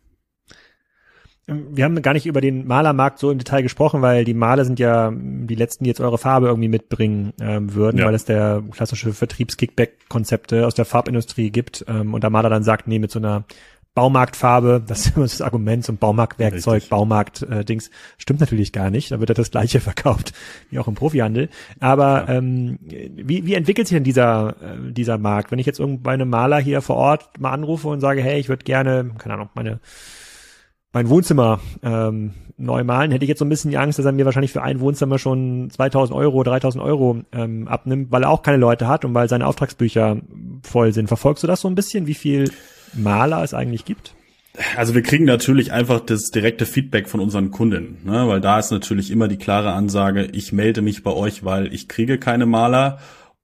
Wir 1.47 1.85
haben 1.85 2.01
gar 2.01 2.13
nicht 2.13 2.27
über 2.27 2.39
den 2.39 2.67
Malermarkt 2.67 3.19
so 3.19 3.31
im 3.31 3.37
Detail 3.37 3.63
gesprochen, 3.63 4.01
weil 4.01 4.23
die 4.25 4.33
Maler 4.33 4.63
sind 4.63 4.79
ja 4.79 5.11
die 5.11 5.55
letzten, 5.55 5.83
die 5.83 5.89
jetzt 5.89 5.99
eure 5.99 6.17
Farbe 6.17 6.47
irgendwie 6.47 6.69
mitbringen 6.69 7.33
ähm, 7.41 7.73
würden, 7.73 7.97
ja. 7.97 8.05
weil 8.05 8.13
es 8.13 8.25
der 8.25 8.63
klassische 8.71 9.11
Vertriebs-Kickback-Konzepte 9.11 10.65
aus 10.65 10.75
der 10.75 10.85
Farbindustrie 10.85 11.49
gibt 11.49 11.83
ähm, 11.87 12.13
und 12.13 12.21
der 12.21 12.29
Maler 12.29 12.49
dann 12.49 12.63
sagt, 12.63 12.87
nee, 12.87 12.99
mit 12.99 13.11
so 13.11 13.19
einer 13.19 13.43
Baumarktfarbe, 13.93 14.81
das 14.87 15.07
ist 15.07 15.15
immer 15.15 15.25
das 15.25 15.41
Argument 15.41 15.83
zum 15.83 15.97
Baumarktwerkzeug, 15.97 16.87
Baumarkt-Dings, 16.89 17.87
äh, 17.87 17.91
stimmt 18.17 18.39
natürlich 18.39 18.71
gar 18.71 18.89
nicht. 18.89 19.11
Da 19.11 19.19
wird 19.19 19.29
ja 19.29 19.35
das 19.35 19.51
gleiche 19.51 19.79
verkauft 19.81 20.33
wie 20.69 20.79
auch 20.79 20.87
im 20.87 20.95
Profihandel. 20.95 21.49
Aber 21.79 22.27
ja. 22.27 22.35
ähm, 22.35 22.79
wie, 22.81 23.45
wie 23.45 23.55
entwickelt 23.55 23.87
sich 23.87 23.95
denn 23.95 24.03
dieser, 24.03 24.55
äh, 24.61 24.91
dieser 24.91 25.17
Markt? 25.17 25.51
Wenn 25.51 25.59
ich 25.59 25.65
jetzt 25.65 25.79
irgendwo 25.79 26.09
einem 26.09 26.29
Maler 26.29 26.59
hier 26.59 26.81
vor 26.81 26.95
Ort 26.95 27.39
mal 27.39 27.51
anrufe 27.51 27.89
und 27.89 27.99
sage, 27.99 28.21
hey, 28.21 28.39
ich 28.39 28.47
würde 28.47 28.63
gerne, 28.63 29.11
keine 29.17 29.33
Ahnung, 29.33 29.49
meine 29.55 29.79
mein 30.93 31.09
Wohnzimmer 31.09 31.59
ähm, 31.83 32.31
neu 32.57 32.83
malen, 32.83 33.11
hätte 33.11 33.25
ich 33.25 33.29
jetzt 33.29 33.39
so 33.39 33.45
ein 33.45 33.49
bisschen 33.49 33.71
die 33.71 33.77
Angst, 33.77 33.97
dass 33.97 34.05
er 34.05 34.11
mir 34.11 34.25
wahrscheinlich 34.25 34.51
für 34.51 34.61
ein 34.61 34.79
Wohnzimmer 34.79 35.17
schon 35.17 35.69
2000 35.71 36.17
Euro, 36.17 36.43
3000 36.43 36.83
Euro 36.83 37.21
ähm, 37.31 37.67
abnimmt, 37.67 38.11
weil 38.11 38.23
er 38.23 38.29
auch 38.29 38.43
keine 38.43 38.57
Leute 38.57 38.87
hat 38.87 39.03
und 39.03 39.13
weil 39.13 39.29
seine 39.29 39.47
Auftragsbücher 39.47 40.17
voll 40.63 40.93
sind. 40.93 41.07
Verfolgst 41.07 41.43
du 41.43 41.47
das 41.47 41.61
so 41.61 41.67
ein 41.67 41.75
bisschen, 41.75 42.07
wie 42.07 42.13
viel 42.13 42.51
Maler 42.93 43.43
es 43.43 43.53
eigentlich 43.53 43.85
gibt? 43.85 44.13
Also 44.75 44.93
wir 44.93 45.01
kriegen 45.01 45.23
natürlich 45.23 45.71
einfach 45.71 46.01
das 46.01 46.29
direkte 46.29 46.65
Feedback 46.65 47.07
von 47.07 47.21
unseren 47.21 47.51
Kunden, 47.51 47.99
ne? 48.03 48.27
weil 48.27 48.41
da 48.41 48.59
ist 48.59 48.69
natürlich 48.69 49.09
immer 49.09 49.29
die 49.29 49.37
klare 49.37 49.71
Ansage, 49.71 50.27
ich 50.33 50.51
melde 50.51 50.81
mich 50.81 51.03
bei 51.03 51.11
euch, 51.11 51.45
weil 51.45 51.73
ich 51.73 51.87
kriege 51.87 52.17
keine 52.17 52.45
Maler 52.45 52.99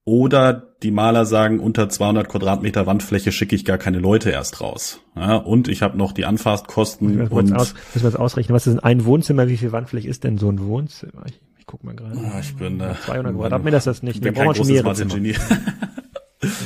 oder 0.08 0.64
die 0.84 0.92
Maler 0.92 1.26
sagen, 1.26 1.60
unter 1.60 1.90
200 1.90 2.30
Quadratmeter 2.30 2.88
Wandfläche 2.88 3.34
schicke 3.34 3.58
ich 3.58 3.66
gar 3.66 3.78
keine 3.78 4.00
Leute 4.00 4.30
erst 4.30 4.62
raus. 4.62 5.02
Ja, 5.18 5.36
und 5.36 5.68
ich 5.68 5.82
habe 5.82 5.98
noch 5.98 6.14
die 6.14 6.24
Anfahrtkosten. 6.24 7.10
Müssen 7.10 7.30
wir, 7.30 7.32
und 7.36 7.54
aus, 7.54 7.74
müssen 7.94 8.06
wir 8.06 8.12
das 8.12 8.16
ausrechnen? 8.16 8.56
Was 8.56 8.68
ist 8.68 8.76
denn 8.76 8.84
ein 8.86 9.04
Wohnzimmer? 9.04 9.50
Wie 9.50 9.58
viel 9.58 9.74
Wandfläche 9.74 10.08
ist 10.08 10.24
denn 10.24 10.38
so 10.38 10.50
ein 10.50 10.66
Wohnzimmer? 10.66 11.26
Ich, 11.26 11.42
ich 11.60 11.66
guck 11.66 11.84
mal 11.84 11.94
gerade. 11.94 12.16
Oh, 12.16 12.40
ich 12.40 12.56
bin 12.56 12.80
äh, 12.80 12.94
200 13.04 13.36
Quadratmeter 13.36 13.78
ist 13.78 13.88
das 13.88 14.02
nicht. 14.02 14.16
Ich 14.16 14.22
bin 14.22 14.34
kein 14.34 14.48
großes 14.48 15.02
Ingenieur. 15.02 15.36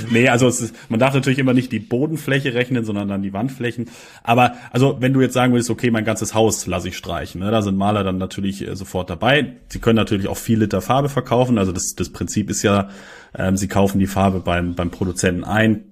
nee, 0.10 0.28
also 0.28 0.48
ist, 0.48 0.74
man 0.90 1.00
darf 1.00 1.14
natürlich 1.14 1.40
immer 1.40 1.54
nicht 1.54 1.72
die 1.72 1.80
Bodenfläche 1.80 2.54
rechnen, 2.54 2.84
sondern 2.84 3.08
dann 3.08 3.22
die 3.22 3.34
Wandflächen. 3.34 3.90
Aber 4.24 4.56
also 4.72 4.98
wenn 5.00 5.14
du 5.14 5.22
jetzt 5.22 5.34
sagen 5.34 5.54
willst, 5.54 5.70
okay, 5.70 5.92
mein 5.92 6.04
ganzes 6.04 6.34
Haus 6.34 6.68
lasse 6.68 6.90
ich 6.90 6.98
streichen, 6.98 7.42
ne, 7.42 7.52
da 7.52 7.62
sind 7.62 7.78
Maler 7.78 8.04
dann 8.04 8.18
natürlich 8.18 8.68
äh, 8.68 8.76
sofort 8.76 9.10
dabei. 9.10 9.56
Sie 9.70 9.80
können 9.80 9.96
natürlich 9.96 10.28
auch 10.28 10.38
viel 10.38 10.60
Liter 10.60 10.82
Farbe 10.82 11.10
verkaufen. 11.10 11.58
Also 11.58 11.72
das, 11.72 11.96
das 11.96 12.10
Prinzip 12.10 12.50
ist 12.50 12.64
ja, 12.64 12.90
ähm, 13.38 13.56
sie 13.56 13.68
kaufen 13.68 14.00
die 14.00 14.08
Farbe 14.08 14.42
beim, 14.42 14.76
beim 14.76 14.92
Produzenten 14.92 15.46
ein, 15.46 15.86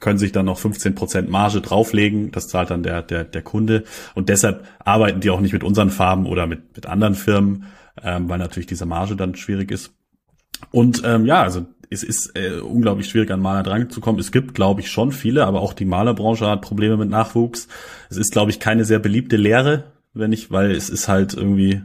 können 0.00 0.18
sich 0.18 0.32
dann 0.32 0.46
noch 0.46 0.60
15% 0.60 1.28
Marge 1.28 1.60
drauflegen. 1.60 2.32
Das 2.32 2.48
zahlt 2.48 2.70
dann 2.70 2.82
der, 2.82 3.02
der, 3.02 3.24
der 3.24 3.42
Kunde. 3.42 3.84
Und 4.14 4.28
deshalb 4.28 4.64
arbeiten 4.80 5.20
die 5.20 5.30
auch 5.30 5.40
nicht 5.40 5.52
mit 5.52 5.64
unseren 5.64 5.90
Farben 5.90 6.26
oder 6.26 6.46
mit, 6.46 6.74
mit 6.74 6.86
anderen 6.86 7.14
Firmen, 7.14 7.66
ähm, 8.02 8.28
weil 8.28 8.38
natürlich 8.38 8.66
diese 8.66 8.86
Marge 8.86 9.14
dann 9.14 9.36
schwierig 9.36 9.70
ist. 9.70 9.92
Und 10.70 11.02
ähm, 11.04 11.26
ja, 11.26 11.42
also 11.42 11.66
es 11.92 12.02
ist 12.02 12.36
äh, 12.36 12.60
unglaublich 12.60 13.08
schwierig, 13.08 13.30
an 13.30 13.40
Maler 13.40 13.62
dran 13.62 13.90
zu 13.90 14.00
kommen. 14.00 14.18
Es 14.18 14.32
gibt, 14.32 14.54
glaube 14.54 14.80
ich, 14.80 14.90
schon 14.90 15.12
viele, 15.12 15.46
aber 15.46 15.60
auch 15.60 15.72
die 15.72 15.84
Malerbranche 15.84 16.46
hat 16.46 16.62
Probleme 16.62 16.96
mit 16.96 17.10
Nachwuchs. 17.10 17.68
Es 18.10 18.16
ist, 18.16 18.32
glaube 18.32 18.50
ich, 18.50 18.60
keine 18.60 18.84
sehr 18.84 18.98
beliebte 18.98 19.36
Lehre, 19.36 19.92
wenn 20.14 20.32
ich, 20.32 20.50
weil 20.50 20.70
es 20.70 20.88
ist 20.88 21.08
halt 21.08 21.34
irgendwie, 21.34 21.82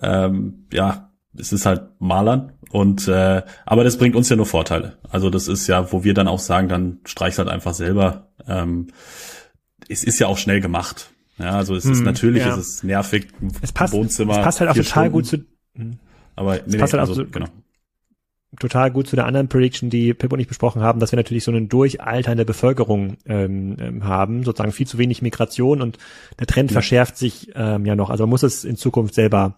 ähm, 0.00 0.66
ja, 0.72 1.10
es 1.36 1.52
ist 1.52 1.66
halt 1.66 1.82
Malern 1.98 2.52
und 2.70 3.08
äh, 3.08 3.42
aber 3.66 3.84
das 3.84 3.98
bringt 3.98 4.14
uns 4.14 4.28
ja 4.28 4.36
nur 4.36 4.46
Vorteile. 4.46 4.98
Also 5.08 5.30
das 5.30 5.48
ist 5.48 5.66
ja, 5.66 5.92
wo 5.92 6.04
wir 6.04 6.14
dann 6.14 6.28
auch 6.28 6.38
sagen, 6.38 6.68
dann 6.68 6.98
streich's 7.04 7.38
halt 7.38 7.48
einfach 7.48 7.74
selber. 7.74 8.28
Ähm, 8.46 8.88
es 9.88 10.04
ist 10.04 10.20
ja 10.20 10.28
auch 10.28 10.38
schnell 10.38 10.60
gemacht. 10.60 11.10
Ja, 11.38 11.50
also 11.50 11.74
es 11.74 11.84
ist 11.84 11.98
hm, 11.98 12.04
natürlich, 12.04 12.44
ja. 12.44 12.56
es 12.56 12.58
ist 12.58 12.84
nervig. 12.84 13.28
Es 13.60 13.72
passt, 13.72 13.92
Wohnzimmer. 13.92 14.38
Es 14.38 14.44
passt 14.44 14.60
halt 14.60 14.70
auch 14.70 14.74
total 14.74 15.08
Stunden. 15.08 15.12
gut 15.12 15.26
zu. 15.26 15.44
Aber 16.36 16.54
nee, 16.54 16.62
es 16.66 16.76
passt 16.76 16.92
nee, 16.92 16.98
halt 16.98 17.08
also, 17.08 17.12
auch 17.12 17.16
so, 17.16 17.26
genau 17.26 17.48
total 18.58 18.90
gut 18.90 19.08
zu 19.08 19.16
der 19.16 19.26
anderen 19.26 19.48
Prediction, 19.48 19.90
die 19.90 20.14
Pip 20.14 20.32
und 20.32 20.40
ich 20.40 20.48
besprochen 20.48 20.82
haben, 20.82 21.00
dass 21.00 21.12
wir 21.12 21.16
natürlich 21.16 21.44
so 21.44 21.50
einen 21.50 21.68
Durchaltern 21.68 22.36
der 22.36 22.44
Bevölkerung 22.44 23.16
ähm, 23.26 23.76
ähm, 23.78 24.04
haben, 24.04 24.44
sozusagen 24.44 24.72
viel 24.72 24.86
zu 24.86 24.98
wenig 24.98 25.22
Migration 25.22 25.80
und 25.80 25.98
der 26.38 26.46
Trend 26.46 26.70
ja. 26.70 26.74
verschärft 26.74 27.16
sich 27.16 27.50
ähm, 27.54 27.86
ja 27.86 27.96
noch. 27.96 28.10
Also 28.10 28.24
man 28.24 28.30
muss 28.30 28.42
es 28.42 28.64
in 28.64 28.76
Zukunft 28.76 29.14
selber 29.14 29.56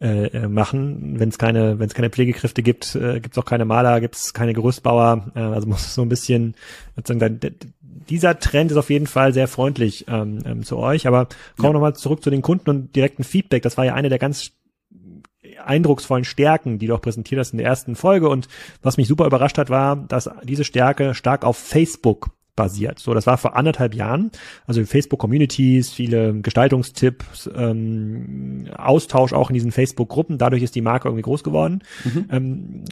äh, 0.00 0.26
äh 0.26 0.48
machen. 0.48 1.18
Wenn 1.18 1.28
es 1.28 1.38
keine, 1.38 1.78
wenn 1.78 1.86
es 1.86 1.94
keine 1.94 2.10
Pflegekräfte 2.10 2.62
gibt, 2.62 2.94
äh, 2.94 3.20
gibt 3.20 3.34
es 3.34 3.38
auch 3.38 3.46
keine 3.46 3.64
Maler, 3.64 4.00
gibt 4.00 4.16
es 4.16 4.32
keine 4.32 4.52
Gerüstbauer. 4.52 5.32
Äh, 5.34 5.40
also 5.40 5.66
muss 5.68 5.86
es 5.86 5.94
so 5.94 6.02
ein 6.02 6.08
bisschen 6.08 6.54
sozusagen 6.96 7.40
dieser 8.08 8.38
Trend 8.38 8.70
ist 8.70 8.76
auf 8.76 8.90
jeden 8.90 9.06
Fall 9.06 9.32
sehr 9.32 9.48
freundlich 9.48 10.06
ähm, 10.08 10.38
ähm, 10.44 10.64
zu 10.64 10.78
euch. 10.78 11.06
Aber 11.06 11.26
kommen 11.56 11.64
wir 11.64 11.66
ja. 11.68 11.72
nochmal 11.74 11.96
zurück 11.96 12.22
zu 12.22 12.30
den 12.30 12.42
Kunden 12.42 12.70
und 12.70 12.96
direkten 12.96 13.24
Feedback. 13.24 13.62
Das 13.62 13.76
war 13.76 13.84
ja 13.84 13.94
eine 13.94 14.08
der 14.08 14.18
ganz 14.18 14.52
eindrucksvollen 15.64 16.24
Stärken, 16.24 16.78
die 16.78 16.86
du 16.86 16.94
auch 16.94 17.00
präsentiert 17.00 17.38
hast 17.38 17.52
in 17.52 17.58
der 17.58 17.66
ersten 17.66 17.96
Folge. 17.96 18.28
Und 18.28 18.48
was 18.82 18.96
mich 18.96 19.08
super 19.08 19.26
überrascht 19.26 19.58
hat, 19.58 19.70
war, 19.70 19.96
dass 19.96 20.30
diese 20.44 20.64
Stärke 20.64 21.14
stark 21.14 21.44
auf 21.44 21.56
Facebook 21.56 22.30
basiert. 22.58 22.98
So, 22.98 23.14
das 23.14 23.26
war 23.26 23.38
vor 23.38 23.54
anderthalb 23.54 23.94
Jahren. 23.94 24.32
Also 24.66 24.84
Facebook-Communities, 24.84 25.92
viele 25.92 26.40
Gestaltungstipps, 26.40 27.48
ähm, 27.54 28.66
Austausch 28.76 29.32
auch 29.32 29.48
in 29.48 29.54
diesen 29.54 29.70
Facebook-Gruppen. 29.70 30.38
Dadurch 30.38 30.64
ist 30.64 30.74
die 30.74 30.80
Marke 30.80 31.06
irgendwie 31.06 31.22
groß 31.22 31.44
geworden. 31.44 31.84
Mhm. 32.04 32.24
Ähm, 32.30 32.84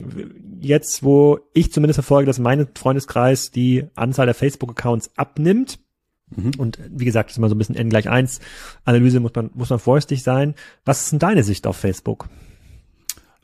jetzt, 0.61 1.03
wo 1.03 1.41
ich 1.53 1.73
zumindest 1.73 1.97
verfolge, 1.97 2.27
dass 2.27 2.39
mein 2.39 2.69
Freundeskreis 2.77 3.51
die 3.51 3.85
Anzahl 3.97 4.27
der 4.27 4.37
Facebook-Accounts 4.37 5.11
abnimmt, 5.17 5.81
mhm. 6.35 6.53
und 6.59 6.79
wie 6.89 7.05
gesagt, 7.05 7.33
ist 7.33 7.37
immer 7.37 7.49
so 7.49 7.57
ein 7.57 7.59
bisschen 7.59 7.75
N 7.75 7.91
gleich 7.91 8.09
eins 8.09 8.41
Analyse 8.85 9.19
muss 9.19 9.35
man, 9.35 9.51
muss 9.55 9.71
man 9.71 9.81
vorsichtig 9.81 10.23
sein. 10.23 10.55
Was 10.85 11.03
ist 11.03 11.13
denn 11.13 11.19
deine 11.19 11.43
Sicht 11.43 11.67
auf 11.67 11.77
Facebook? 11.77 12.29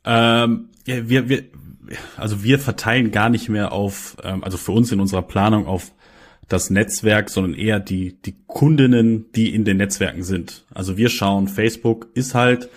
Ähm, 0.05 0.69
wir, 0.85 1.29
wir, 1.29 1.45
also 2.17 2.43
wir 2.43 2.59
verteilen 2.59 3.11
gar 3.11 3.29
nicht 3.29 3.49
mehr 3.49 3.73
auf, 3.73 4.17
ähm, 4.23 4.43
also 4.45 4.57
für 4.57 4.73
uns 4.73 4.93
in 4.93 5.01
unserer 5.01 5.23
Planung 5.23 5.67
auf 5.67 5.93
das 6.49 6.71
Netzwerk, 6.71 7.31
sondern 7.31 7.55
eher 7.55 7.81
die, 7.81 8.21
die 8.21 8.37
Kundinnen, 8.47 9.31
die 9.33 9.55
in 9.55 9.65
den 9.65 9.79
Netzwerken 9.79 10.23
sind. 10.23 10.65
Also 10.75 10.97
wir 10.97 11.09
schauen, 11.09 11.49
Facebook 11.49 12.09
ist 12.15 12.35
halt 12.35 12.69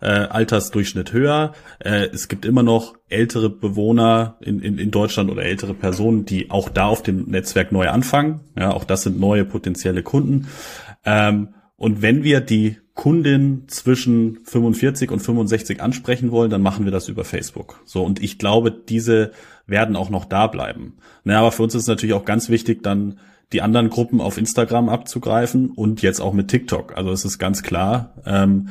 äh, 0.00 0.06
Altersdurchschnitt 0.06 1.12
höher. 1.12 1.54
Äh, 1.78 2.08
es 2.12 2.28
gibt 2.28 2.44
immer 2.44 2.62
noch 2.62 2.94
ältere 3.08 3.50
Bewohner 3.50 4.36
in, 4.40 4.60
in, 4.60 4.78
in 4.78 4.90
Deutschland 4.90 5.30
oder 5.30 5.42
ältere 5.42 5.74
Personen, 5.74 6.26
die 6.26 6.50
auch 6.50 6.68
da 6.68 6.86
auf 6.86 7.02
dem 7.02 7.30
Netzwerk 7.30 7.72
neu 7.72 7.88
anfangen. 7.88 8.40
Ja, 8.56 8.72
auch 8.72 8.84
das 8.84 9.02
sind 9.02 9.18
neue 9.18 9.44
potenzielle 9.44 10.02
Kunden. 10.02 10.48
Ähm, 11.04 11.54
und 11.76 12.02
wenn 12.02 12.22
wir 12.22 12.40
die 12.40 12.76
Kundin 12.94 13.64
zwischen 13.66 14.44
45 14.44 15.10
und 15.10 15.20
65 15.20 15.82
ansprechen 15.82 16.30
wollen, 16.30 16.50
dann 16.50 16.62
machen 16.62 16.84
wir 16.84 16.92
das 16.92 17.08
über 17.08 17.24
Facebook. 17.24 17.80
So, 17.84 18.04
und 18.04 18.22
ich 18.22 18.38
glaube, 18.38 18.70
diese 18.70 19.32
werden 19.66 19.96
auch 19.96 20.10
noch 20.10 20.24
da 20.24 20.46
bleiben. 20.46 20.96
Naja, 21.24 21.40
aber 21.40 21.52
für 21.52 21.64
uns 21.64 21.74
ist 21.74 21.88
natürlich 21.88 22.14
auch 22.14 22.24
ganz 22.24 22.48
wichtig, 22.48 22.82
dann 22.82 23.18
die 23.52 23.62
anderen 23.62 23.90
Gruppen 23.90 24.20
auf 24.20 24.38
Instagram 24.38 24.88
abzugreifen 24.88 25.70
und 25.70 26.02
jetzt 26.02 26.20
auch 26.20 26.32
mit 26.32 26.48
TikTok. 26.48 26.96
Also 26.96 27.10
es 27.10 27.24
ist 27.24 27.38
ganz 27.38 27.62
klar, 27.62 28.14
ähm, 28.26 28.68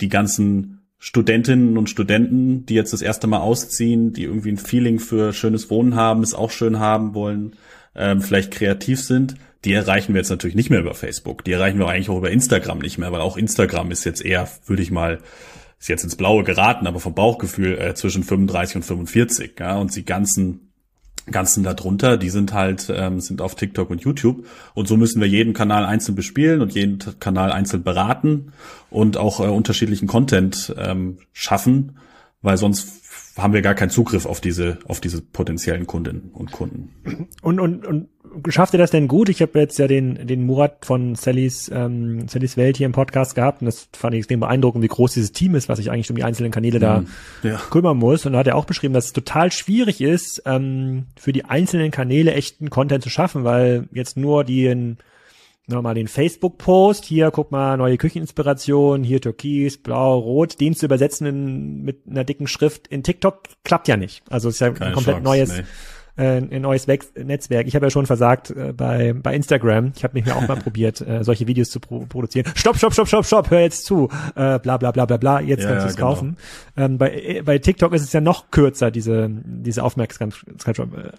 die 0.00 0.08
ganzen 0.08 0.76
Studentinnen 0.98 1.76
und 1.76 1.90
Studenten, 1.90 2.66
die 2.66 2.74
jetzt 2.74 2.92
das 2.92 3.02
erste 3.02 3.26
Mal 3.26 3.40
ausziehen, 3.40 4.12
die 4.12 4.24
irgendwie 4.24 4.52
ein 4.52 4.58
Feeling 4.58 4.98
für 4.98 5.32
schönes 5.32 5.70
Wohnen 5.70 5.94
haben, 5.94 6.22
es 6.22 6.34
auch 6.34 6.50
schön 6.50 6.78
haben 6.78 7.14
wollen, 7.14 7.56
ähm, 7.96 8.22
vielleicht 8.22 8.52
kreativ 8.52 9.02
sind, 9.02 9.36
die 9.64 9.72
erreichen 9.72 10.14
wir 10.14 10.20
jetzt 10.20 10.30
natürlich 10.30 10.56
nicht 10.56 10.70
mehr 10.70 10.80
über 10.80 10.94
Facebook. 10.94 11.44
Die 11.44 11.52
erreichen 11.52 11.78
wir 11.78 11.88
eigentlich 11.88 12.08
auch 12.08 12.18
über 12.18 12.30
Instagram 12.30 12.78
nicht 12.78 12.98
mehr, 12.98 13.10
weil 13.10 13.20
auch 13.20 13.36
Instagram 13.36 13.90
ist 13.90 14.04
jetzt 14.04 14.24
eher, 14.24 14.48
würde 14.66 14.82
ich 14.82 14.90
mal, 14.90 15.18
ist 15.78 15.88
jetzt 15.88 16.04
ins 16.04 16.16
Blaue 16.16 16.44
geraten, 16.44 16.86
aber 16.86 17.00
vom 17.00 17.14
Bauchgefühl 17.14 17.78
äh, 17.78 17.94
zwischen 17.94 18.22
35 18.22 18.76
und 18.76 18.82
45. 18.84 19.52
Ja, 19.58 19.76
und 19.76 19.94
die 19.94 20.04
ganzen 20.04 20.66
ganzen 21.28 21.64
darunter, 21.64 22.18
die 22.18 22.30
sind 22.30 22.52
halt 22.52 22.92
ähm, 22.94 23.20
sind 23.20 23.40
auf 23.40 23.56
TikTok 23.56 23.90
und 23.90 24.02
YouTube 24.02 24.46
und 24.74 24.86
so 24.86 24.96
müssen 24.96 25.20
wir 25.20 25.26
jeden 25.26 25.54
Kanal 25.54 25.84
einzeln 25.84 26.14
bespielen 26.14 26.60
und 26.60 26.72
jeden 26.72 27.00
Kanal 27.18 27.50
einzeln 27.50 27.82
beraten 27.82 28.52
und 28.90 29.16
auch 29.16 29.40
äh, 29.40 29.48
unterschiedlichen 29.48 30.06
Content 30.06 30.72
ähm, 30.78 31.18
schaffen, 31.32 31.98
weil 32.42 32.56
sonst 32.58 33.05
haben 33.36 33.52
wir 33.52 33.62
gar 33.62 33.74
keinen 33.74 33.90
Zugriff 33.90 34.26
auf 34.26 34.40
diese 34.40 34.78
auf 34.86 35.00
diese 35.00 35.20
potenziellen 35.20 35.86
Kundinnen 35.86 36.30
und 36.32 36.52
Kunden. 36.52 36.94
Und 37.42 37.60
und 37.60 37.86
und 37.86 38.08
schafft 38.48 38.74
ihr 38.74 38.78
das 38.78 38.90
denn 38.90 39.08
gut? 39.08 39.28
Ich 39.28 39.42
habe 39.42 39.58
jetzt 39.58 39.78
ja 39.78 39.86
den, 39.86 40.26
den 40.26 40.44
Murat 40.44 40.84
von 40.84 41.14
Sallys, 41.14 41.70
ähm, 41.72 42.28
Sallys 42.28 42.56
Welt 42.56 42.76
hier 42.76 42.86
im 42.86 42.92
Podcast 42.92 43.34
gehabt 43.34 43.62
und 43.62 43.66
das 43.66 43.88
fand 43.92 44.14
ich 44.14 44.18
extrem 44.18 44.40
beeindruckend, 44.40 44.82
wie 44.82 44.88
groß 44.88 45.14
dieses 45.14 45.32
Team 45.32 45.54
ist, 45.54 45.68
was 45.68 45.78
sich 45.78 45.90
eigentlich 45.90 46.10
um 46.10 46.16
die 46.16 46.24
einzelnen 46.24 46.52
Kanäle 46.52 46.78
da 46.78 47.00
mhm. 47.00 47.06
ja. 47.42 47.56
kümmern 47.70 47.96
muss. 47.96 48.26
Und 48.26 48.32
da 48.32 48.40
hat 48.40 48.46
er 48.46 48.56
auch 48.56 48.64
beschrieben, 48.64 48.94
dass 48.94 49.06
es 49.06 49.12
total 49.12 49.52
schwierig 49.52 50.00
ist, 50.00 50.42
ähm, 50.46 51.06
für 51.16 51.32
die 51.32 51.44
einzelnen 51.44 51.90
Kanäle 51.90 52.34
echten 52.34 52.70
Content 52.70 53.02
zu 53.02 53.10
schaffen, 53.10 53.44
weil 53.44 53.88
jetzt 53.92 54.16
nur 54.16 54.44
den 54.44 54.98
nochmal 55.66 55.94
den 55.94 56.08
Facebook-Post, 56.08 57.04
hier 57.04 57.30
guck 57.30 57.50
mal, 57.50 57.76
neue 57.76 57.98
Kücheninspiration, 57.98 59.02
hier 59.02 59.20
Türkis, 59.20 59.78
Blau, 59.78 60.18
Rot, 60.18 60.60
den 60.60 60.74
zu 60.74 60.86
übersetzen 60.86 61.26
in, 61.26 61.82
mit 61.82 62.02
einer 62.08 62.24
dicken 62.24 62.46
Schrift 62.46 62.86
in 62.86 63.02
TikTok 63.02 63.42
klappt 63.64 63.88
ja 63.88 63.96
nicht. 63.96 64.22
Also 64.30 64.48
es 64.48 64.56
ist 64.56 64.60
ja 64.60 64.70
Keine 64.70 64.90
ein 64.90 64.94
komplett 64.94 65.16
Chance, 65.16 65.28
neues, 65.28 65.52
nee 65.52 65.64
äh, 66.16 66.38
ein 66.38 66.62
neues 66.62 66.88
Wex 66.88 67.12
Netzwerk. 67.14 67.66
Ich 67.66 67.74
habe 67.74 67.86
ja 67.86 67.90
schon 67.90 68.06
versagt 68.06 68.50
äh, 68.50 68.72
bei, 68.72 69.12
bei 69.12 69.34
Instagram. 69.34 69.92
Ich 69.96 70.04
habe 70.04 70.14
mich 70.14 70.24
mir 70.24 70.36
auch 70.36 70.46
mal 70.46 70.56
probiert, 70.62 71.00
äh, 71.00 71.22
solche 71.22 71.46
Videos 71.46 71.70
zu 71.70 71.80
pro 71.80 72.06
produzieren. 72.06 72.50
Stopp, 72.54 72.76
stopp, 72.76 72.92
stopp, 72.92 73.08
stopp, 73.08 73.26
stopp, 73.26 73.50
hör 73.50 73.60
jetzt 73.60 73.84
zu. 73.84 74.08
Äh, 74.34 74.58
bla 74.58 74.76
bla 74.76 74.90
bla 74.90 75.04
bla 75.04 75.16
bla, 75.16 75.40
jetzt 75.40 75.64
ja, 75.64 75.70
kannst 75.70 75.84
du 75.84 75.88
es 75.90 75.96
genau. 75.96 76.08
kaufen. 76.08 76.36
Ähm, 76.76 76.98
bei, 76.98 77.10
äh, 77.12 77.42
bei 77.42 77.58
TikTok 77.58 77.92
ist 77.92 78.02
es 78.02 78.12
ja 78.12 78.20
noch 78.20 78.50
kürzer, 78.50 78.90
diese, 78.90 79.30
diese 79.30 79.82
Aufmerksam 79.82 80.30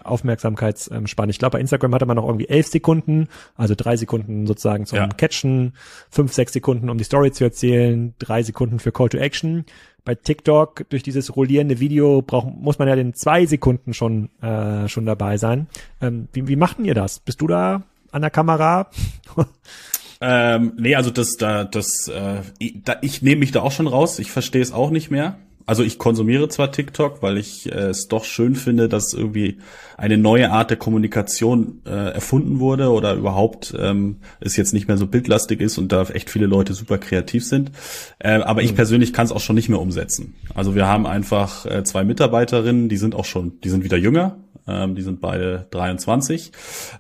Aufmerksamkeitsspanne. 0.04 1.32
Ich 1.32 1.40
glaube, 1.40 1.58
bei 1.58 1.62
Instagram 1.62 1.94
hatte 1.94 2.06
man 2.06 2.16
noch 2.16 2.26
irgendwie 2.26 2.50
elf 2.50 2.68
Sekunden, 2.68 3.28
also 3.56 3.76
drei 3.76 3.98
Sekunden 3.98 4.48
sozusagen 4.48 4.86
zum 4.86 4.98
ja. 4.98 5.08
Catchen, 5.08 5.74
fünf, 6.10 6.34
sechs 6.34 6.54
Sekunden, 6.54 6.90
um 6.90 6.98
die 6.98 7.04
Story 7.04 7.32
zu 7.32 7.44
erzählen, 7.44 8.14
drei 8.20 8.44
Sekunden 8.44 8.80
für 8.80 8.92
Call 8.92 9.10
to 9.10 9.18
Action 9.18 9.66
bei 10.08 10.16
TikTok 10.16 10.86
durch 10.88 11.04
dieses 11.04 11.36
rollierende 11.36 11.82
Video 11.82 12.22
braucht, 12.22 12.56
muss 12.56 12.80
man 12.80 12.88
ja 12.88 12.94
in 12.94 13.14
zwei 13.14 13.46
Sekunden 13.46 13.94
schon, 13.94 14.30
äh, 14.42 14.88
schon 14.88 15.06
dabei 15.06 15.36
sein. 15.36 15.68
Ähm, 16.00 16.30
wie, 16.32 16.48
wie 16.48 16.56
machten 16.56 16.86
ihr 16.86 16.94
das? 16.94 17.20
Bist 17.20 17.42
du 17.42 17.48
da 17.48 17.84
an 18.12 18.22
der 18.22 18.32
Kamera? 18.32 18.90
ähm, 20.22 20.72
nee, 20.78 20.96
also 20.96 21.12
das, 21.12 21.36
da, 21.36 21.66
das, 21.66 22.08
äh, 22.08 22.40
ich, 22.58 22.76
da, 22.86 22.96
ich 23.02 23.22
nehme 23.22 23.42
mich 23.42 23.52
da 23.52 23.62
auch 23.62 23.74
schon 23.74 23.86
raus. 23.88 24.18
Ich 24.20 24.32
verstehe 24.32 24.62
es 24.62 24.72
auch 24.72 24.92
nicht 24.92 25.12
mehr. 25.12 25.40
Also 25.68 25.84
ich 25.84 26.00
konsumiere 26.00 26.48
zwar 26.48 26.72
TikTok, 26.72 27.22
weil 27.22 27.38
ich 27.38 27.72
äh, 27.72 27.90
es 27.90 28.08
doch 28.08 28.24
schön 28.24 28.56
finde, 28.56 28.88
dass 28.88 29.14
irgendwie 29.14 29.60
eine 29.98 30.18
neue 30.18 30.50
Art 30.50 30.70
der 30.70 30.78
Kommunikation 30.78 31.82
äh, 31.86 32.14
erfunden 32.14 32.60
wurde 32.60 32.90
oder 32.90 33.16
überhaupt 33.16 33.76
ähm, 33.78 34.22
es 34.40 34.56
jetzt 34.56 34.74
nicht 34.74 34.88
mehr 34.88 34.98
so 34.98 35.08
bildlastig 35.08 35.60
ist 35.60 35.78
und 35.78 35.92
da 35.92 36.04
echt 36.04 36.30
viele 36.30 36.46
Leute 36.46 36.74
super 36.74 36.98
kreativ 36.98 37.46
sind. 37.46 37.72
Äh, 38.18 38.40
aber 38.40 38.64
ich 38.64 38.72
mhm. 38.72 38.76
persönlich 38.78 39.12
kann 39.12 39.26
es 39.26 39.34
auch 39.34 39.42
schon 39.42 39.56
nicht 39.58 39.68
mehr 39.68 39.82
umsetzen. 39.82 40.36
Also 40.56 40.74
wir 40.74 40.88
haben 40.88 41.06
einfach 41.06 41.66
äh, 41.66 41.84
zwei 41.84 42.06
Mitarbeiterinnen, 42.06 42.88
die 42.88 42.98
sind 42.98 43.14
auch 43.14 43.26
schon, 43.26 43.60
die 43.60 43.70
sind 43.70 43.84
wieder 43.84 43.98
jünger, 43.98 44.38
ähm, 44.68 44.96
die 44.96 45.02
sind 45.02 45.20
beide 45.20 45.68
23 45.72 46.54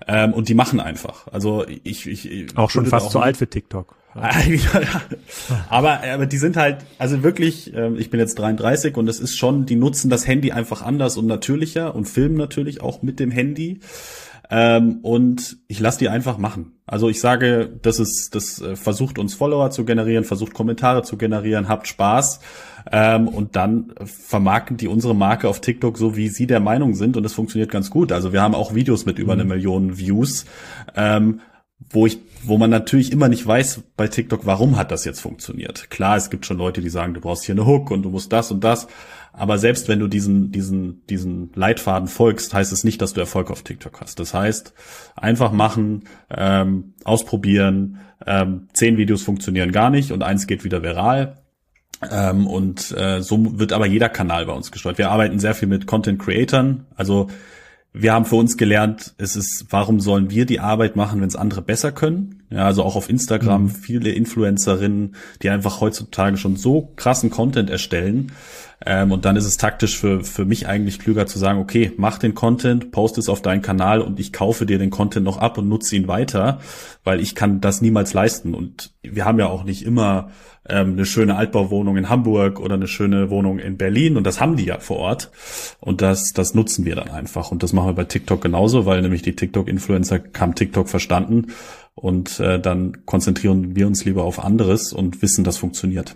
ähm, 0.09 0.33
und 0.33 0.49
die 0.49 0.55
machen 0.55 0.81
einfach. 0.81 1.27
Also 1.31 1.65
ich, 1.85 2.05
ich 2.05 2.57
auch 2.57 2.69
schon 2.69 2.85
fast 2.85 3.11
zu 3.11 3.21
alt 3.21 3.37
für 3.37 3.47
TikTok. 3.47 3.95
aber, 5.69 6.01
aber 6.03 6.25
die 6.25 6.37
sind 6.37 6.57
halt, 6.57 6.77
also 6.97 7.23
wirklich, 7.23 7.73
äh, 7.73 7.93
ich 7.97 8.09
bin 8.09 8.19
jetzt 8.19 8.35
33 8.39 8.95
und 8.97 9.07
es 9.07 9.19
ist 9.19 9.37
schon, 9.37 9.65
die 9.65 9.75
nutzen 9.75 10.09
das 10.09 10.27
Handy 10.27 10.51
einfach 10.51 10.81
anders 10.81 11.17
und 11.17 11.27
natürlicher 11.27 11.95
und 11.95 12.05
filmen 12.05 12.35
natürlich 12.35 12.81
auch 12.81 13.01
mit 13.01 13.19
dem 13.19 13.31
Handy. 13.31 13.79
Ähm, 14.49 14.99
und 15.01 15.57
ich 15.67 15.79
lasse 15.79 15.99
die 15.99 16.09
einfach 16.09 16.37
machen. 16.37 16.77
Also 16.85 17.09
ich 17.09 17.19
sage, 17.19 17.69
das 17.81 17.99
ist, 17.99 18.33
das 18.33 18.61
äh, 18.61 18.77
versucht 18.77 19.19
uns 19.19 19.33
Follower 19.33 19.71
zu 19.71 19.83
generieren, 19.83 20.23
versucht 20.23 20.53
Kommentare 20.53 21.03
zu 21.03 21.17
generieren, 21.17 21.67
habt 21.67 21.87
Spaß. 21.87 22.39
Ähm, 22.89 23.27
und 23.27 23.57
dann 23.57 23.93
vermarkten 24.05 24.77
die 24.77 24.87
unsere 24.87 25.13
Marke 25.13 25.49
auf 25.49 25.59
TikTok 25.59 25.97
so, 25.97 26.15
wie 26.15 26.29
sie 26.29 26.47
der 26.47 26.61
Meinung 26.61 26.93
sind. 26.93 27.17
Und 27.17 27.23
das 27.23 27.33
funktioniert 27.33 27.71
ganz 27.71 27.89
gut. 27.89 28.13
Also 28.13 28.31
wir 28.31 28.41
haben 28.41 28.55
auch 28.55 28.73
Videos 28.73 29.05
mit 29.05 29.19
über 29.19 29.35
mhm. 29.35 29.41
eine 29.41 29.49
Million 29.49 29.97
Views. 29.97 30.45
Ähm, 30.95 31.41
wo 31.89 32.05
ich, 32.07 32.19
wo 32.47 32.57
man 32.57 32.69
natürlich 32.69 33.11
immer 33.11 33.27
nicht 33.27 33.45
weiß 33.45 33.83
bei 33.95 34.07
TikTok, 34.07 34.45
warum 34.45 34.77
hat 34.77 34.91
das 34.91 35.05
jetzt 35.05 35.19
funktioniert. 35.19 35.89
Klar, 35.89 36.17
es 36.17 36.29
gibt 36.29 36.45
schon 36.45 36.57
Leute, 36.57 36.81
die 36.81 36.89
sagen, 36.89 37.13
du 37.13 37.21
brauchst 37.21 37.45
hier 37.45 37.55
eine 37.55 37.65
Hook 37.65 37.91
und 37.91 38.03
du 38.03 38.09
musst 38.09 38.31
das 38.31 38.51
und 38.51 38.63
das. 38.63 38.87
Aber 39.33 39.57
selbst 39.57 39.87
wenn 39.87 39.99
du 39.99 40.07
diesen, 40.07 40.51
diesen, 40.51 41.05
diesen 41.07 41.51
Leitfaden 41.53 42.07
folgst, 42.07 42.53
heißt 42.53 42.71
es 42.71 42.83
nicht, 42.83 43.01
dass 43.01 43.13
du 43.13 43.21
Erfolg 43.21 43.51
auf 43.51 43.61
TikTok 43.61 44.01
hast. 44.01 44.19
Das 44.19 44.33
heißt, 44.33 44.73
einfach 45.15 45.51
machen, 45.51 46.05
ähm, 46.29 46.93
ausprobieren. 47.03 47.99
Ähm, 48.25 48.67
zehn 48.73 48.97
Videos 48.97 49.21
funktionieren 49.21 49.71
gar 49.71 49.89
nicht 49.89 50.11
und 50.11 50.23
eins 50.23 50.47
geht 50.47 50.63
wieder 50.63 50.81
viral. 50.81 51.37
Ähm, 52.11 52.47
und 52.47 52.95
äh, 52.97 53.21
so 53.21 53.59
wird 53.59 53.73
aber 53.73 53.85
jeder 53.85 54.09
Kanal 54.09 54.45
bei 54.45 54.53
uns 54.53 54.71
gesteuert. 54.71 54.97
Wir 54.97 55.11
arbeiten 55.11 55.39
sehr 55.39 55.53
viel 55.53 55.67
mit 55.67 55.87
Content 55.87 56.19
Creatern. 56.19 56.85
Also 56.95 57.27
wir 57.93 58.13
haben 58.13 58.25
für 58.25 58.35
uns 58.35 58.57
gelernt, 58.57 59.15
es 59.17 59.35
ist, 59.35 59.65
warum 59.69 59.99
sollen 59.99 60.29
wir 60.29 60.45
die 60.45 60.59
Arbeit 60.59 60.95
machen, 60.95 61.21
wenn 61.21 61.27
es 61.27 61.35
andere 61.35 61.61
besser 61.61 61.91
können? 61.91 62.36
Ja, 62.49 62.65
also 62.65 62.83
auch 62.83 62.95
auf 62.95 63.09
Instagram 63.09 63.63
mhm. 63.63 63.69
viele 63.69 64.11
Influencerinnen, 64.11 65.15
die 65.41 65.49
einfach 65.49 65.81
heutzutage 65.81 66.37
schon 66.37 66.55
so 66.55 66.93
krassen 66.95 67.29
Content 67.29 67.69
erstellen. 67.69 68.31
Ähm, 68.85 69.11
und 69.11 69.25
dann 69.25 69.35
ist 69.35 69.45
es 69.45 69.57
taktisch 69.57 69.97
für, 69.97 70.23
für 70.23 70.45
mich 70.45 70.67
eigentlich 70.67 70.99
klüger 70.99 71.25
zu 71.25 71.39
sagen, 71.39 71.59
okay, 71.59 71.91
mach 71.97 72.19
den 72.19 72.35
Content, 72.35 72.91
post 72.91 73.17
es 73.17 73.27
auf 73.27 73.41
deinen 73.41 73.61
Kanal 73.61 74.01
und 74.01 74.19
ich 74.19 74.31
kaufe 74.31 74.65
dir 74.65 74.77
den 74.77 74.91
Content 74.91 75.25
noch 75.25 75.39
ab 75.39 75.57
und 75.57 75.67
nutze 75.67 75.95
ihn 75.95 76.07
weiter, 76.07 76.59
weil 77.03 77.19
ich 77.19 77.35
kann 77.35 77.59
das 77.59 77.81
niemals 77.81 78.13
leisten. 78.13 78.53
Und 78.53 78.93
wir 79.01 79.25
haben 79.25 79.39
ja 79.39 79.47
auch 79.47 79.63
nicht 79.63 79.83
immer 79.83 80.29
ähm, 80.69 80.93
eine 80.93 81.05
schöne 81.05 81.35
Altbauwohnung 81.35 81.97
in 81.97 82.07
Hamburg 82.07 82.59
oder 82.59 82.75
eine 82.75 82.87
schöne 82.87 83.29
Wohnung 83.29 83.59
in 83.59 83.77
Berlin 83.77 84.15
und 84.15 84.25
das 84.25 84.39
haben 84.39 84.57
die 84.57 84.65
ja 84.65 84.79
vor 84.79 84.97
Ort 84.97 85.31
und 85.79 86.01
das, 86.01 86.33
das 86.33 86.53
nutzen 86.53 86.85
wir 86.85 86.95
dann 86.95 87.09
einfach 87.09 87.51
und 87.51 87.63
das 87.63 87.73
machen 87.73 87.87
wir 87.87 87.93
bei 87.93 88.03
TikTok 88.03 88.41
genauso, 88.41 88.85
weil 88.85 89.01
nämlich 89.01 89.21
die 89.21 89.35
TikTok-Influencer 89.35 90.19
haben 90.37 90.55
TikTok 90.55 90.89
verstanden 90.89 91.47
und 91.97 92.39
äh, 92.39 92.59
dann 92.59 93.05
konzentrieren 93.05 93.75
wir 93.75 93.87
uns 93.87 94.05
lieber 94.05 94.23
auf 94.23 94.43
anderes 94.43 94.93
und 94.93 95.21
wissen, 95.23 95.43
das 95.43 95.57
funktioniert. 95.57 96.15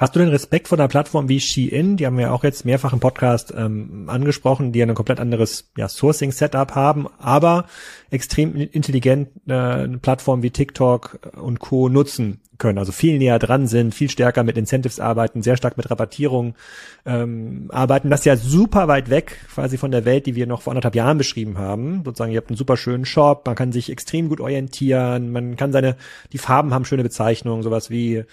Hast 0.00 0.16
du 0.16 0.20
denn 0.20 0.30
Respekt 0.30 0.66
vor 0.66 0.78
einer 0.78 0.88
Plattform 0.88 1.28
wie 1.28 1.40
Shein? 1.40 1.98
Die 1.98 2.06
haben 2.06 2.16
wir 2.16 2.32
auch 2.32 2.42
jetzt 2.42 2.64
mehrfach 2.64 2.94
im 2.94 3.00
Podcast 3.00 3.52
ähm, 3.54 4.08
angesprochen, 4.08 4.72
die 4.72 4.82
ein 4.82 4.94
komplett 4.94 5.20
anderes 5.20 5.70
ja, 5.76 5.90
Sourcing-Setup 5.90 6.74
haben, 6.74 7.06
aber 7.18 7.66
extrem 8.10 8.56
intelligent 8.56 9.28
äh, 9.46 9.52
eine 9.52 9.98
Plattform 9.98 10.42
wie 10.42 10.52
TikTok 10.52 11.18
und 11.38 11.60
Co. 11.60 11.90
nutzen 11.90 12.40
können, 12.56 12.78
also 12.78 12.92
viel 12.92 13.18
näher 13.18 13.38
dran 13.38 13.66
sind, 13.66 13.94
viel 13.94 14.08
stärker 14.08 14.42
mit 14.42 14.56
Incentives 14.56 15.00
arbeiten, 15.00 15.42
sehr 15.42 15.58
stark 15.58 15.76
mit 15.76 15.90
Rabattierung 15.90 16.54
ähm, 17.04 17.68
arbeiten. 17.70 18.08
Das 18.08 18.20
ist 18.20 18.26
ja 18.26 18.36
super 18.36 18.88
weit 18.88 19.10
weg 19.10 19.36
quasi 19.52 19.76
von 19.76 19.90
der 19.90 20.06
Welt, 20.06 20.24
die 20.24 20.34
wir 20.34 20.46
noch 20.46 20.62
vor 20.62 20.70
anderthalb 20.70 20.94
Jahren 20.94 21.18
beschrieben 21.18 21.58
haben. 21.58 22.04
Sozusagen, 22.06 22.32
ihr 22.32 22.38
habt 22.38 22.48
einen 22.48 22.56
super 22.56 22.78
schönen 22.78 23.04
Shop, 23.04 23.44
man 23.44 23.54
kann 23.54 23.72
sich 23.72 23.90
extrem 23.90 24.30
gut 24.30 24.40
orientieren, 24.40 25.30
man 25.30 25.56
kann 25.56 25.72
seine, 25.72 25.96
die 26.32 26.38
Farben 26.38 26.72
haben 26.72 26.86
schöne 26.86 27.02
Bezeichnungen, 27.02 27.62
sowas 27.62 27.90
wie 27.90 28.24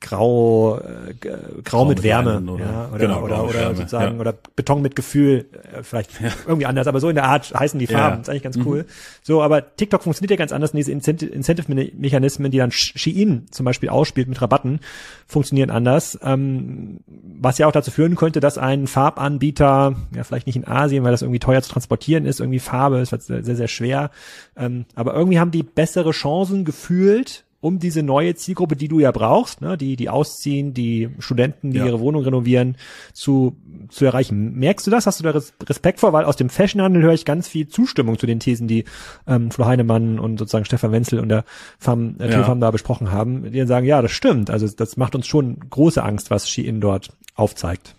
grau, 0.00 0.78
äh, 0.78 1.14
grau, 1.20 1.36
grau 1.64 1.84
mit, 1.84 1.98
mit 1.98 2.04
Wärme, 2.04 2.40
oder, 2.40 2.64
ja, 2.64 2.88
oder, 2.88 2.98
genau, 2.98 3.22
oder, 3.22 3.44
oder 3.44 3.54
Wärme, 3.54 3.76
sozusagen, 3.76 4.14
ja. 4.14 4.20
oder 4.20 4.32
Beton 4.32 4.82
mit 4.82 4.96
Gefühl, 4.96 5.46
äh, 5.72 5.82
vielleicht 5.82 6.20
ja. 6.20 6.30
irgendwie 6.46 6.66
anders, 6.66 6.86
aber 6.86 7.00
so 7.00 7.08
in 7.08 7.14
der 7.14 7.24
Art 7.24 7.52
heißen 7.54 7.78
die 7.78 7.86
Farben, 7.86 8.22
ist 8.22 8.28
eigentlich 8.28 8.42
ganz 8.42 8.56
mhm. 8.56 8.66
cool. 8.66 8.86
So, 9.22 9.42
aber 9.42 9.76
TikTok 9.76 10.02
funktioniert 10.02 10.30
ja 10.30 10.36
ganz 10.36 10.52
anders 10.52 10.72
und 10.72 10.78
diese 10.78 10.92
Incentive-Mechanismen, 10.92 12.50
die 12.50 12.58
dann 12.58 12.70
Shein 12.72 13.46
zum 13.50 13.64
Beispiel 13.64 13.88
ausspielt 13.88 14.28
mit 14.28 14.40
Rabatten, 14.42 14.80
funktionieren 15.26 15.70
anders, 15.70 16.18
ähm, 16.22 17.00
was 17.06 17.58
ja 17.58 17.66
auch 17.66 17.72
dazu 17.72 17.90
führen 17.90 18.16
könnte, 18.16 18.40
dass 18.40 18.58
ein 18.58 18.86
Farbanbieter, 18.86 19.94
ja 20.14 20.24
vielleicht 20.24 20.46
nicht 20.46 20.56
in 20.56 20.66
Asien, 20.66 21.04
weil 21.04 21.12
das 21.12 21.22
irgendwie 21.22 21.40
teuer 21.40 21.62
zu 21.62 21.70
transportieren 21.70 22.26
ist, 22.26 22.40
irgendwie 22.40 22.58
Farbe, 22.58 22.98
ist 22.98 23.10
sehr, 23.10 23.42
sehr 23.42 23.68
schwer, 23.68 24.10
ähm, 24.56 24.84
aber 24.94 25.14
irgendwie 25.14 25.38
haben 25.38 25.50
die 25.50 25.62
bessere 25.62 26.10
Chancen 26.10 26.64
gefühlt, 26.64 27.44
um 27.62 27.78
diese 27.78 28.02
neue 28.02 28.34
Zielgruppe, 28.34 28.74
die 28.74 28.88
du 28.88 28.98
ja 28.98 29.12
brauchst, 29.12 29.60
ne, 29.60 29.78
die, 29.78 29.94
die 29.94 30.10
ausziehen, 30.10 30.74
die 30.74 31.10
Studenten, 31.20 31.70
die 31.70 31.78
ja. 31.78 31.86
ihre 31.86 32.00
Wohnung 32.00 32.24
renovieren, 32.24 32.76
zu, 33.12 33.56
zu 33.88 34.04
erreichen. 34.04 34.54
Merkst 34.54 34.84
du 34.84 34.90
das? 34.90 35.06
Hast 35.06 35.20
du 35.20 35.24
da 35.24 35.40
Respekt 35.68 36.00
vor? 36.00 36.12
Weil 36.12 36.24
aus 36.24 36.34
dem 36.34 36.50
Fashionhandel 36.50 37.02
höre 37.02 37.12
ich 37.12 37.24
ganz 37.24 37.46
viel 37.46 37.68
Zustimmung 37.68 38.18
zu 38.18 38.26
den 38.26 38.40
Thesen, 38.40 38.66
die 38.66 38.84
ähm, 39.28 39.52
Flo 39.52 39.64
Heinemann 39.64 40.18
und 40.18 40.38
sozusagen 40.38 40.64
Stefan 40.64 40.90
Wenzel 40.90 41.20
und 41.20 41.28
der 41.28 41.44
FAM, 41.78 42.16
äh, 42.18 42.32
ja. 42.32 42.54
da 42.56 42.70
besprochen 42.72 43.12
haben, 43.12 43.52
die 43.52 43.58
dann 43.58 43.68
sagen, 43.68 43.86
ja, 43.86 44.02
das 44.02 44.10
stimmt. 44.10 44.50
Also 44.50 44.66
das 44.68 44.96
macht 44.96 45.14
uns 45.14 45.28
schon 45.28 45.60
große 45.70 46.02
Angst, 46.02 46.32
was 46.32 46.50
Shein 46.50 46.80
dort 46.80 47.10
aufzeigt. 47.36 47.94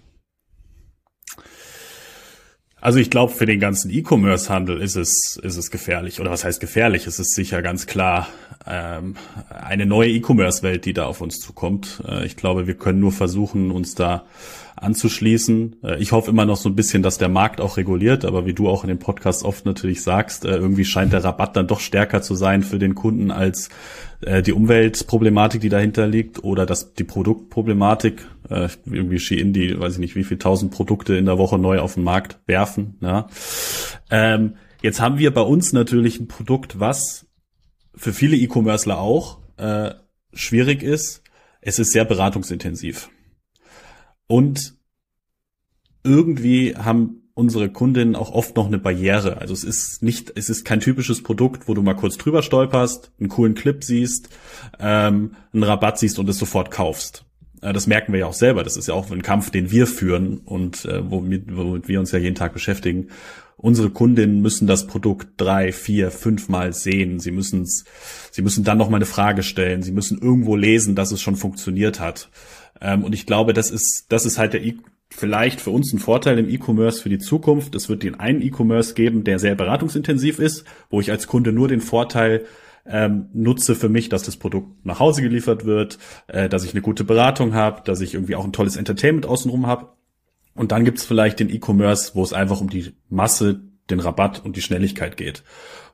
Also 2.83 2.99
ich 2.99 3.09
glaube, 3.09 3.31
für 3.31 3.45
den 3.45 3.61
ganzen 3.61 3.89
E-Commerce-Handel 3.89 4.81
ist 4.81 4.97
es, 4.97 5.37
ist 5.41 5.55
es 5.55 5.71
gefährlich. 5.71 6.19
Oder 6.19 6.31
was 6.31 6.43
heißt 6.43 6.59
gefährlich? 6.59 7.07
Es 7.07 7.17
ist 7.17 7.33
sicher 7.33 7.61
ganz 7.61 7.87
klar 7.87 8.27
ähm, 8.67 9.15
eine 9.49 9.85
neue 9.85 10.09
E-Commerce-Welt, 10.09 10.83
die 10.83 10.91
da 10.91 11.05
auf 11.05 11.21
uns 11.21 11.39
zukommt. 11.39 12.03
Äh, 12.05 12.25
ich 12.25 12.35
glaube, 12.35 12.67
wir 12.67 12.73
können 12.73 12.99
nur 12.99 13.13
versuchen, 13.13 13.71
uns 13.71 13.95
da 13.95 14.25
anzuschließen. 14.75 15.77
Äh, 15.83 16.01
ich 16.01 16.11
hoffe 16.11 16.31
immer 16.31 16.45
noch 16.45 16.57
so 16.57 16.69
ein 16.69 16.75
bisschen, 16.75 17.03
dass 17.03 17.17
der 17.17 17.29
Markt 17.29 17.61
auch 17.61 17.77
reguliert, 17.77 18.25
aber 18.25 18.45
wie 18.45 18.53
du 18.53 18.69
auch 18.69 18.83
in 18.83 18.89
dem 18.89 18.99
Podcast 18.99 19.43
oft 19.43 19.65
natürlich 19.65 20.01
sagst, 20.03 20.45
äh, 20.45 20.55
irgendwie 20.55 20.85
scheint 20.85 21.13
der 21.13 21.23
Rabatt 21.23 21.55
dann 21.55 21.67
doch 21.67 21.79
stärker 21.79 22.21
zu 22.21 22.35
sein 22.35 22.63
für 22.63 22.79
den 22.79 22.95
Kunden 22.95 23.31
als 23.31 23.69
äh, 24.21 24.41
die 24.41 24.53
Umweltproblematik, 24.53 25.61
die 25.61 25.69
dahinter 25.69 26.07
liegt, 26.07 26.43
oder 26.43 26.65
dass 26.65 26.93
die 26.93 27.03
Produktproblematik, 27.03 28.25
äh, 28.49 28.69
irgendwie 28.85 29.19
Shein, 29.19 29.53
die, 29.53 29.79
weiß 29.79 29.93
ich 29.93 29.99
nicht, 29.99 30.15
wie 30.15 30.23
viel 30.23 30.37
tausend 30.37 30.71
Produkte 30.71 31.15
in 31.15 31.25
der 31.25 31.37
Woche 31.37 31.57
neu 31.57 31.79
auf 31.79 31.95
den 31.95 32.03
Markt 32.03 32.39
werfen. 32.45 32.97
Ja. 33.01 33.27
Ähm, 34.09 34.55
jetzt 34.81 34.99
haben 34.99 35.17
wir 35.17 35.33
bei 35.33 35.41
uns 35.41 35.73
natürlich 35.73 36.19
ein 36.19 36.27
Produkt, 36.27 36.79
was 36.79 37.25
für 37.95 38.13
viele 38.13 38.35
E-Commercer 38.35 38.99
auch 38.99 39.39
äh, 39.57 39.91
schwierig 40.33 40.83
ist. 40.83 41.21
Es 41.61 41.79
ist 41.79 41.91
sehr 41.91 42.05
beratungsintensiv. 42.05 43.09
Und 44.27 44.75
irgendwie 46.03 46.75
haben 46.75 47.23
unsere 47.33 47.69
Kundinnen 47.69 48.15
auch 48.15 48.31
oft 48.31 48.55
noch 48.55 48.67
eine 48.67 48.77
Barriere. 48.77 49.37
Also 49.37 49.53
es 49.53 49.63
ist 49.63 50.03
nicht, 50.03 50.31
es 50.35 50.49
ist 50.49 50.65
kein 50.65 50.79
typisches 50.79 51.23
Produkt, 51.23 51.67
wo 51.67 51.73
du 51.73 51.81
mal 51.81 51.95
kurz 51.95 52.17
drüber 52.17 52.43
stolperst, 52.43 53.11
einen 53.19 53.29
coolen 53.29 53.55
Clip 53.55 53.83
siehst, 53.83 54.29
ähm, 54.79 55.35
einen 55.51 55.63
Rabatt 55.63 55.97
siehst 55.97 56.19
und 56.19 56.29
es 56.29 56.37
sofort 56.37 56.69
kaufst. 56.69 57.25
Äh, 57.61 57.73
das 57.73 57.87
merken 57.87 58.13
wir 58.13 58.19
ja 58.19 58.25
auch 58.27 58.33
selber. 58.33 58.63
Das 58.63 58.77
ist 58.77 58.87
ja 58.87 58.93
auch 58.93 59.09
ein 59.09 59.23
Kampf, 59.23 59.49
den 59.49 59.71
wir 59.71 59.87
führen 59.87 60.37
und 60.39 60.85
äh, 60.85 61.09
womit, 61.09 61.55
womit 61.55 61.87
wir 61.87 61.99
uns 61.99 62.11
ja 62.11 62.19
jeden 62.19 62.35
Tag 62.35 62.53
beschäftigen. 62.53 63.07
Unsere 63.55 63.89
Kundinnen 63.89 64.41
müssen 64.41 64.67
das 64.67 64.87
Produkt 64.87 65.29
drei, 65.37 65.71
vier, 65.71 66.11
fünf 66.11 66.49
Mal 66.49 66.73
sehen. 66.73 67.19
Sie 67.19 67.31
müssen 67.31 67.65
sie 67.65 68.41
müssen 68.41 68.63
dann 68.63 68.77
noch 68.77 68.89
mal 68.89 68.97
eine 68.97 69.05
Frage 69.05 69.41
stellen. 69.41 69.83
Sie 69.83 69.91
müssen 69.91 70.21
irgendwo 70.21 70.55
lesen, 70.55 70.95
dass 70.95 71.11
es 71.11 71.21
schon 71.21 71.35
funktioniert 71.35 71.99
hat. 71.99 72.29
Ähm, 72.83 73.03
und 73.03 73.15
ich 73.15 73.25
glaube, 73.25 73.53
das 73.53 73.71
ist, 73.71 74.05
das 74.09 74.25
ist 74.25 74.37
halt 74.37 74.53
der 74.53 74.63
e 74.63 74.75
vielleicht 75.09 75.61
für 75.61 75.69
uns 75.69 75.93
ein 75.93 75.99
Vorteil 75.99 76.39
im 76.39 76.49
E-Commerce 76.49 77.01
für 77.01 77.09
die 77.09 77.19
Zukunft. 77.19 77.75
Es 77.75 77.87
wird 77.87 78.01
den 78.01 78.19
einen 78.19 78.41
E-Commerce 78.41 78.95
geben, 78.95 79.23
der 79.23 79.37
sehr 79.37 79.53
beratungsintensiv 79.53 80.39
ist, 80.39 80.65
wo 80.89 81.01
ich 81.01 81.11
als 81.11 81.27
Kunde 81.27 81.51
nur 81.51 81.67
den 81.67 81.81
Vorteil 81.81 82.45
ähm, 82.85 83.27
nutze 83.31 83.75
für 83.75 83.89
mich, 83.89 84.09
dass 84.09 84.23
das 84.23 84.37
Produkt 84.37 84.85
nach 84.85 84.99
Hause 84.99 85.21
geliefert 85.21 85.65
wird, 85.65 85.99
äh, 86.27 86.49
dass 86.49 86.65
ich 86.65 86.73
eine 86.73 86.81
gute 86.81 87.03
Beratung 87.03 87.53
habe, 87.53 87.83
dass 87.85 88.01
ich 88.01 88.15
irgendwie 88.15 88.35
auch 88.35 88.43
ein 88.43 88.53
tolles 88.53 88.75
Entertainment 88.75 89.27
außenrum 89.27 89.67
habe. 89.67 89.89
Und 90.55 90.71
dann 90.71 90.83
gibt's 90.83 91.05
vielleicht 91.05 91.39
den 91.39 91.49
E-Commerce, 91.49 92.11
wo 92.15 92.23
es 92.23 92.33
einfach 92.33 92.59
um 92.59 92.69
die 92.69 92.93
Masse, 93.09 93.61
den 93.89 93.99
Rabatt 93.99 94.43
und 94.43 94.55
die 94.55 94.61
Schnelligkeit 94.61 95.15
geht. 95.15 95.43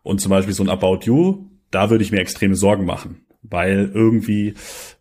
Und 0.02 0.21
zum 0.21 0.30
Beispiel 0.30 0.54
so 0.54 0.63
ein 0.63 0.69
About 0.69 0.99
You, 1.04 1.49
da 1.71 1.89
würde 1.89 2.04
ich 2.04 2.12
mir 2.12 2.19
extreme 2.19 2.56
Sorgen 2.56 2.86
machen. 2.86 3.25
weil 3.41 3.91
irgendwie 3.93 4.54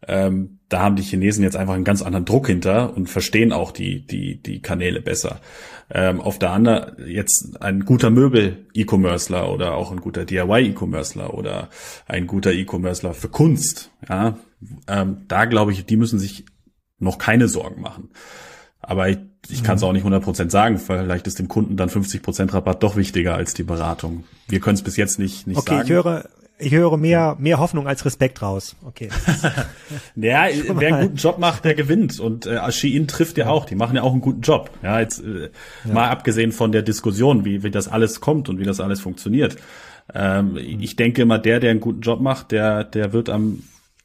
ähm, 0.06 0.57
da 0.68 0.80
haben 0.80 0.96
die 0.96 1.02
Chinesen 1.02 1.42
jetzt 1.42 1.56
einfach 1.56 1.74
einen 1.74 1.84
ganz 1.84 2.02
anderen 2.02 2.24
Druck 2.24 2.46
hinter 2.46 2.96
und 2.96 3.08
verstehen 3.08 3.52
auch 3.52 3.72
die 3.72 4.06
die 4.06 4.42
die 4.42 4.60
Kanäle 4.60 5.00
besser. 5.00 5.40
Ähm, 5.90 6.20
auf 6.20 6.38
der 6.38 6.50
anderen 6.50 7.08
jetzt 7.08 7.62
ein 7.62 7.86
guter 7.86 8.10
Möbel-E-Commercer 8.10 9.50
oder 9.50 9.74
auch 9.74 9.90
ein 9.90 10.00
guter 10.00 10.26
DIY-E-Commercer 10.26 11.32
oder 11.32 11.70
ein 12.06 12.26
guter 12.26 12.52
E-Commercer 12.52 13.14
für 13.14 13.28
Kunst, 13.28 13.90
ja, 14.06 14.36
ähm, 14.86 15.24
da 15.28 15.46
glaube 15.46 15.72
ich, 15.72 15.86
die 15.86 15.96
müssen 15.96 16.18
sich 16.18 16.44
noch 16.98 17.18
keine 17.18 17.48
Sorgen 17.48 17.80
machen. 17.80 18.10
Aber 18.80 19.08
ich, 19.08 19.18
ich 19.48 19.62
kann 19.62 19.76
es 19.76 19.82
auch 19.82 19.92
nicht 19.92 20.06
100% 20.06 20.50
sagen. 20.50 20.78
Vielleicht 20.78 21.26
ist 21.26 21.38
dem 21.38 21.48
Kunden 21.48 21.76
dann 21.76 21.88
50% 21.88 22.52
Rabatt 22.52 22.82
doch 22.82 22.96
wichtiger 22.96 23.34
als 23.34 23.54
die 23.54 23.62
Beratung. 23.62 24.24
Wir 24.48 24.60
können 24.60 24.76
es 24.76 24.82
bis 24.82 24.96
jetzt 24.96 25.18
nicht, 25.18 25.46
nicht 25.46 25.58
okay, 25.58 25.70
sagen. 25.70 25.80
Okay, 25.80 25.86
ich 25.86 25.94
höre, 25.94 26.28
ich 26.58 26.72
höre 26.72 26.96
mehr, 26.96 27.36
mehr 27.38 27.58
Hoffnung 27.58 27.86
als 27.86 28.04
Respekt 28.04 28.42
raus. 28.42 28.76
Okay. 28.84 29.08
ja, 30.16 30.46
wer 30.74 30.94
einen 30.94 31.08
guten 31.08 31.16
Job 31.16 31.38
macht, 31.38 31.64
der 31.64 31.74
gewinnt. 31.74 32.18
Und 32.18 32.46
äh, 32.46 32.70
Shein 32.72 33.06
trifft 33.06 33.38
ja, 33.38 33.48
auch. 33.48 33.64
Die 33.64 33.74
machen 33.74 33.96
ja 33.96 34.02
auch 34.02 34.12
einen 34.12 34.20
guten 34.20 34.40
Job. 34.40 34.70
Ja, 34.82 35.00
jetzt 35.00 35.22
äh, 35.22 35.50
ja. 35.84 35.92
mal 35.92 36.08
abgesehen 36.08 36.52
von 36.52 36.72
der 36.72 36.82
Diskussion, 36.82 37.44
wie, 37.44 37.62
wie 37.62 37.70
das 37.70 37.88
alles 37.88 38.20
kommt 38.20 38.48
und 38.48 38.58
wie 38.58 38.64
das 38.64 38.80
alles 38.80 39.00
funktioniert. 39.00 39.56
Ähm, 40.14 40.52
mhm. 40.52 40.56
Ich 40.58 40.96
denke 40.96 41.22
immer, 41.22 41.38
der, 41.38 41.60
der 41.60 41.70
einen 41.70 41.80
guten 41.80 42.00
Job 42.00 42.20
macht, 42.20 42.50
der, 42.50 42.84
der 42.84 43.12
wird 43.12 43.28
am, 43.28 43.62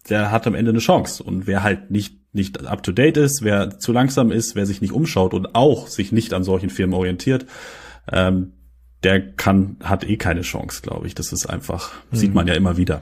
der 0.09 0.31
hat 0.31 0.45
am 0.45 0.55
Ende 0.55 0.71
eine 0.71 0.79
Chance. 0.79 1.23
Und 1.23 1.47
wer 1.47 1.63
halt 1.63 1.91
nicht 1.91 2.23
nicht 2.35 2.65
up 2.65 2.81
to 2.81 2.91
date 2.91 3.17
ist, 3.17 3.43
wer 3.43 3.77
zu 3.77 3.91
langsam 3.91 4.31
ist, 4.31 4.55
wer 4.55 4.65
sich 4.65 4.81
nicht 4.81 4.91
umschaut 4.91 5.35
und 5.35 5.53
auch 5.53 5.87
sich 5.87 6.11
nicht 6.11 6.33
an 6.33 6.43
solchen 6.43 6.71
Firmen 6.71 6.95
orientiert, 6.95 7.45
ähm, 8.11 8.53
der 9.03 9.21
kann, 9.21 9.77
hat 9.83 10.03
eh 10.07 10.17
keine 10.17 10.41
Chance, 10.41 10.81
glaube 10.81 11.07
ich. 11.07 11.15
Das 11.15 11.33
ist 11.33 11.45
einfach, 11.45 11.91
mhm. 12.11 12.15
sieht 12.15 12.33
man 12.33 12.47
ja 12.47 12.53
immer 12.53 12.77
wieder. 12.77 13.01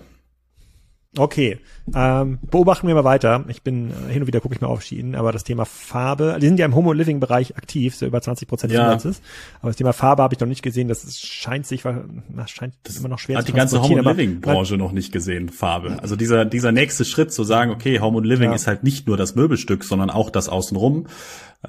Okay, 1.17 1.59
ähm, 1.93 2.39
beobachten 2.49 2.87
wir 2.87 2.95
mal 2.95 3.03
weiter. 3.03 3.43
Ich 3.49 3.63
bin 3.63 3.89
äh, 3.89 4.13
hin 4.13 4.21
und 4.21 4.27
wieder 4.27 4.39
gucke 4.39 4.55
ich 4.55 4.61
mal 4.61 4.67
auf 4.67 4.81
Schienen, 4.81 5.15
aber 5.15 5.33
das 5.33 5.43
Thema 5.43 5.65
Farbe, 5.65 6.37
die 6.39 6.47
sind 6.47 6.57
ja 6.57 6.65
im 6.65 6.73
Homo 6.73 6.93
Living 6.93 7.19
Bereich 7.19 7.57
aktiv, 7.57 7.95
so 7.97 8.05
über 8.05 8.21
20 8.21 8.47
Prozent 8.47 8.71
des 8.71 8.77
ja. 8.77 8.85
Umsatzes. 8.85 9.21
Aber 9.59 9.71
das 9.71 9.75
Thema 9.75 9.91
Farbe 9.91 10.23
habe 10.23 10.33
ich 10.33 10.39
noch 10.39 10.47
nicht 10.47 10.61
gesehen. 10.61 10.87
Das 10.87 11.03
ist, 11.03 11.25
scheint 11.25 11.67
sich, 11.67 11.83
das 11.83 12.49
scheint 12.49 12.75
das 12.83 12.95
immer 12.95 13.09
noch 13.09 13.19
schwer 13.19 13.39
hat 13.39 13.45
zu 13.45 13.51
die 13.51 13.57
ganze 13.57 13.81
Homo 13.81 13.99
Living 13.99 14.39
Branche 14.39 14.77
noch 14.77 14.93
nicht 14.93 15.11
gesehen. 15.11 15.49
Farbe. 15.49 15.97
Also 16.01 16.15
dieser 16.15 16.45
dieser 16.45 16.71
nächste 16.71 17.03
Schritt 17.03 17.33
zu 17.33 17.43
sagen, 17.43 17.71
okay, 17.71 17.99
Homo 17.99 18.21
Living 18.21 18.51
ja. 18.51 18.55
ist 18.55 18.67
halt 18.67 18.83
nicht 18.83 19.07
nur 19.07 19.17
das 19.17 19.35
Möbelstück, 19.35 19.83
sondern 19.83 20.09
auch 20.09 20.29
das 20.29 20.47
außenrum. 20.47 21.07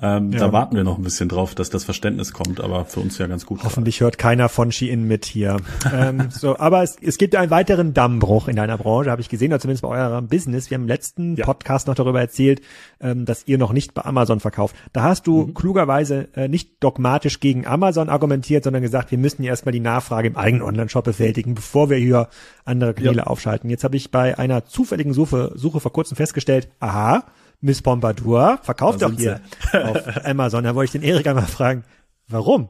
Ähm, 0.01 0.33
ja. 0.33 0.39
Da 0.39 0.53
warten 0.53 0.75
wir 0.75 0.85
noch 0.85 0.97
ein 0.97 1.03
bisschen 1.03 1.29
drauf, 1.29 1.55
dass 1.55 1.69
das 1.69 1.85
Verständnis 1.85 2.33
kommt, 2.33 2.61
aber 2.61 2.87
für 2.87 3.01
uns 3.01 3.19
ja 3.19 3.27
ganz 3.27 3.45
gut. 3.45 3.63
Hoffentlich 3.63 3.99
gerade. 3.99 4.07
hört 4.07 4.19
keiner 4.19 4.49
von 4.49 4.73
Shein 4.73 5.07
mit 5.07 5.27
hier. 5.27 5.59
ähm, 5.93 6.29
so, 6.31 6.59
aber 6.59 6.83
es, 6.83 6.97
es 7.03 7.19
gibt 7.19 7.37
einen 7.37 7.51
weiteren 7.51 7.93
Dammbruch 7.93 8.49
in 8.49 8.57
deiner 8.57 8.79
Branche, 8.79 9.11
habe 9.11 9.21
ich 9.21 9.29
gesehen, 9.33 9.51
oder 9.53 9.59
zumindest 9.59 9.83
bei 9.83 9.89
eurem 9.89 10.29
Business. 10.29 10.71
Wir 10.71 10.77
haben 10.77 10.83
im 10.83 10.89
letzten 10.89 11.35
ja. 11.35 11.45
Podcast 11.45 11.89
noch 11.89 11.97
darüber 11.97 12.21
erzählt, 12.21 12.63
ähm, 13.01 13.25
dass 13.25 13.49
ihr 13.49 13.59
noch 13.59 13.73
nicht 13.73 13.95
bei 13.95 14.03
Amazon 14.03 14.39
verkauft. 14.39 14.77
Da 14.93 15.03
hast 15.03 15.27
du 15.27 15.47
mhm. 15.47 15.55
klugerweise 15.55 16.29
äh, 16.37 16.47
nicht 16.47 16.83
dogmatisch 16.85 17.41
gegen 17.41 17.67
Amazon 17.67 18.09
argumentiert, 18.09 18.63
sondern 18.63 18.83
gesagt, 18.83 19.11
wir 19.11 19.19
müssen 19.19 19.43
erstmal 19.43 19.73
die 19.73 19.81
Nachfrage 19.81 20.29
im 20.29 20.37
eigenen 20.37 20.63
Online-Shop 20.63 21.05
befältigen, 21.05 21.55
bevor 21.55 21.91
wir 21.91 21.97
hier 21.97 22.29
andere 22.65 22.95
Kanäle 22.95 23.17
ja. 23.17 23.25
aufschalten. 23.25 23.69
Jetzt 23.69 23.83
habe 23.83 23.97
ich 23.97 24.13
bei 24.13 24.39
einer 24.39 24.65
zufälligen 24.65 25.13
Suche, 25.13 25.53
Suche 25.57 25.81
vor 25.81 25.93
kurzem 25.93 26.17
festgestellt, 26.17 26.69
aha, 26.79 27.25
Miss 27.61 27.81
Pompadour 27.81 28.59
verkauft 28.63 29.03
doch 29.03 29.13
hier 29.13 29.41
auf 29.73 30.03
Amazon. 30.25 30.65
Da 30.65 30.75
wollte 30.75 30.97
ich 30.97 31.01
den 31.01 31.09
Erik 31.09 31.27
einmal 31.27 31.47
fragen, 31.47 31.85
warum? 32.29 32.69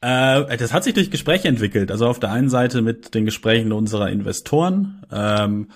Äh, 0.00 0.56
das 0.56 0.72
hat 0.72 0.84
sich 0.84 0.94
durch 0.94 1.10
Gespräche 1.10 1.48
entwickelt. 1.48 1.90
Also 1.90 2.06
auf 2.06 2.20
der 2.20 2.32
einen 2.32 2.48
Seite 2.48 2.82
mit 2.82 3.14
den 3.14 3.24
Gesprächen 3.24 3.72
unserer 3.72 4.10
Investoren. 4.10 5.02
Ähm, 5.10 5.68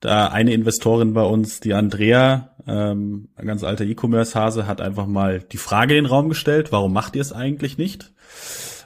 da 0.00 0.28
eine 0.28 0.52
Investorin 0.52 1.14
bei 1.14 1.22
uns, 1.22 1.60
die 1.60 1.72
Andrea, 1.72 2.50
ähm, 2.66 3.28
ein 3.36 3.46
ganz 3.46 3.64
alter 3.64 3.84
E-Commerce-Hase, 3.84 4.66
hat 4.66 4.80
einfach 4.80 5.06
mal 5.06 5.40
die 5.40 5.56
Frage 5.56 5.96
in 5.96 6.04
den 6.04 6.10
Raum 6.10 6.28
gestellt, 6.28 6.72
warum 6.72 6.92
macht 6.92 7.16
ihr 7.16 7.22
es 7.22 7.32
eigentlich 7.32 7.78
nicht? 7.78 8.12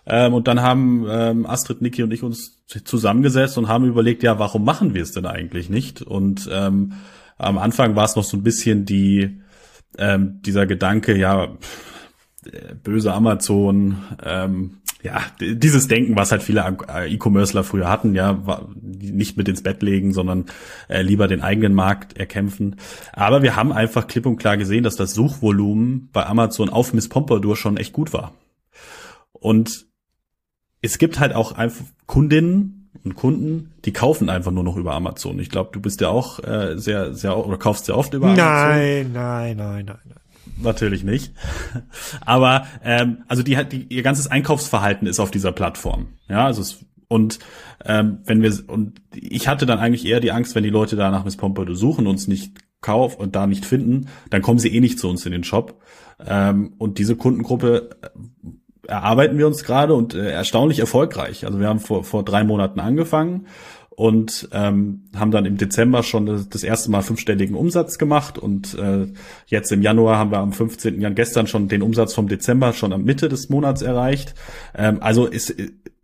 Ähm, 0.07 0.33
und 0.33 0.49
dann 0.49 0.63
haben 0.63 1.07
ähm, 1.11 1.45
Astrid, 1.45 1.83
Niki 1.83 2.03
und 2.03 2.13
ich 2.13 2.23
uns 2.23 2.65
zusammengesetzt 2.67 3.59
und 3.59 3.69
haben 3.69 3.85
überlegt, 3.85 4.23
ja, 4.23 4.39
warum 4.39 4.65
machen 4.65 4.95
wir 4.95 5.03
es 5.03 5.13
denn 5.13 5.27
eigentlich 5.27 5.69
nicht? 5.69 6.03
Und 6.03 6.49
ähm, 6.53 6.95
am 7.37 7.59
Anfang 7.59 7.97
war 7.97 8.05
es 8.05 8.17
noch 8.17 8.25
so 8.25 8.37
ein 8.37 8.43
bisschen 8.43 8.85
die, 8.85 9.41
ähm, 9.99 10.41
dieser 10.43 10.67
Gedanke, 10.67 11.17
ja, 11.17 11.49
böse 12.83 13.13
Amazon, 13.13 13.99
ähm, 14.25 14.79
ja, 15.03 15.21
dieses 15.41 15.87
Denken, 15.87 16.17
was 16.17 16.33
halt 16.33 16.43
viele 16.43 16.77
E-Commercer 17.07 17.63
früher 17.63 17.89
hatten, 17.89 18.15
ja, 18.15 18.43
nicht 18.83 19.37
mit 19.37 19.49
ins 19.49 19.63
Bett 19.63 19.83
legen, 19.83 20.13
sondern 20.13 20.47
äh, 20.89 21.03
lieber 21.03 21.29
den 21.29 21.41
eigenen 21.41 21.75
Markt 21.75 22.17
erkämpfen. 22.17 22.77
Aber 23.13 23.43
wir 23.43 23.55
haben 23.55 23.73
einfach 23.73 24.09
klipp 24.09 24.27
und 24.27 24.39
klar 24.39 24.57
gesehen, 24.57 24.83
dass 24.83 24.97
das 24.97 25.15
Suchvolumen 25.15 26.09
bei 26.13 26.27
Amazon 26.27 26.69
auf 26.69 26.93
Miss 26.95 27.09
Pompadour 27.09 27.57
schon 27.57 27.77
echt 27.77 27.93
gut 27.93 28.13
war. 28.13 28.33
Und 29.33 29.87
es 30.83 30.99
gibt 30.99 31.21
halt 31.21 31.35
auch 31.35 31.53
einfach 31.53 31.85
Kundinnen, 32.07 32.79
und 33.05 33.15
Kunden, 33.15 33.75
die 33.85 33.93
kaufen 33.93 34.29
einfach 34.29 34.51
nur 34.51 34.65
noch 34.65 34.77
über 34.77 34.95
Amazon. 34.95 35.39
Ich 35.39 35.51
glaube, 35.51 35.71
du 35.73 35.81
bist 35.81 36.01
ja 36.01 36.09
auch 36.09 36.43
äh, 36.43 36.77
sehr, 36.77 37.15
sehr 37.15 37.37
oder 37.37 37.57
kaufst 37.57 37.87
sehr 37.87 37.97
oft 37.97 38.13
über 38.13 38.27
Amazon. 38.27 38.45
Nein, 38.45 39.13
nein, 39.13 39.57
nein, 39.57 39.85
nein, 39.87 39.99
nein. 40.05 40.19
Natürlich 40.63 41.05
nicht. 41.05 41.33
Aber 42.21 42.67
ähm, 42.85 43.19
also 43.29 43.43
die 43.43 43.57
die, 43.71 43.87
ihr 43.89 44.03
ganzes 44.03 44.27
Einkaufsverhalten 44.27 45.07
ist 45.07 45.21
auf 45.21 45.31
dieser 45.31 45.53
Plattform. 45.53 46.09
Ja, 46.29 46.47
also 46.47 46.63
es, 46.63 46.85
und 47.09 47.39
ähm, 47.85 48.19
wenn 48.25 48.43
wir 48.43 48.53
und 48.67 49.01
ich 49.15 49.49
hatte 49.49 49.67
dann 49.67 49.79
eigentlich 49.79 50.05
eher 50.05 50.21
die 50.21 50.33
Angst, 50.33 50.55
wenn 50.55 50.65
die 50.65 50.71
Leute 50.71 50.97
da 50.97 51.11
nach 51.11 51.25
Miss 51.25 51.37
Pompadour 51.37 51.77
suchen 51.77 52.07
und 52.07 52.13
uns 52.13 52.29
nicht 52.29 52.59
kaufen 52.81 53.21
und 53.21 53.35
da 53.35 53.47
nicht 53.47 53.65
finden, 53.65 54.09
dann 54.31 54.43
kommen 54.43 54.59
sie 54.59 54.75
eh 54.75 54.81
nicht 54.81 54.99
zu 54.99 55.09
uns 55.09 55.25
in 55.27 55.33
den 55.33 55.45
Shop. 55.45 55.81
Ähm, 56.25 56.75
und 56.79 56.99
diese 56.99 57.17
Kundengruppe 57.17 57.91
erarbeiten 58.87 59.39
wir 59.39 59.47
uns 59.47 59.65
gerade 59.65 59.95
und 59.95 60.15
äh, 60.15 60.31
erstaunlich 60.31 60.79
erfolgreich. 60.79 61.47
Also 61.47 61.61
wir 61.61 61.69
haben 61.69 61.81
vor, 61.81 62.05
vor 62.05 62.25
drei 62.25 62.45
Monaten 62.45 62.81
angefangen 62.81 63.47
und 63.99 64.49
ähm, 64.53 65.09
haben 65.17 65.33
dann 65.33 65.45
im 65.45 65.57
Dezember 65.57 66.05
schon 66.05 66.47
das, 66.49 66.63
erste 66.63 66.89
Mal 66.89 67.03
fünfstelligen 67.03 67.57
Umsatz 67.57 67.99
gemacht 67.99 68.39
und 68.39 68.79
äh, 68.79 69.09
jetzt 69.49 69.73
im 69.73 69.83
Januar 69.83 70.19
haben 70.19 70.31
wir 70.31 70.39
am 70.39 70.53
15. 70.53 71.01
Januar 71.01 71.17
gestern 71.17 71.49
schon 71.49 71.67
den 71.67 71.83
Umsatz 71.83 72.15
vom 72.15 72.29
Dezember 72.29 72.73
schon 72.73 72.93
am 72.93 73.03
Mitte 73.03 73.29
des 73.29 73.49
Monats 73.49 73.83
erreicht. 73.83 74.37
Ähm, 74.77 74.99
also 75.03 75.29
es, 75.29 75.53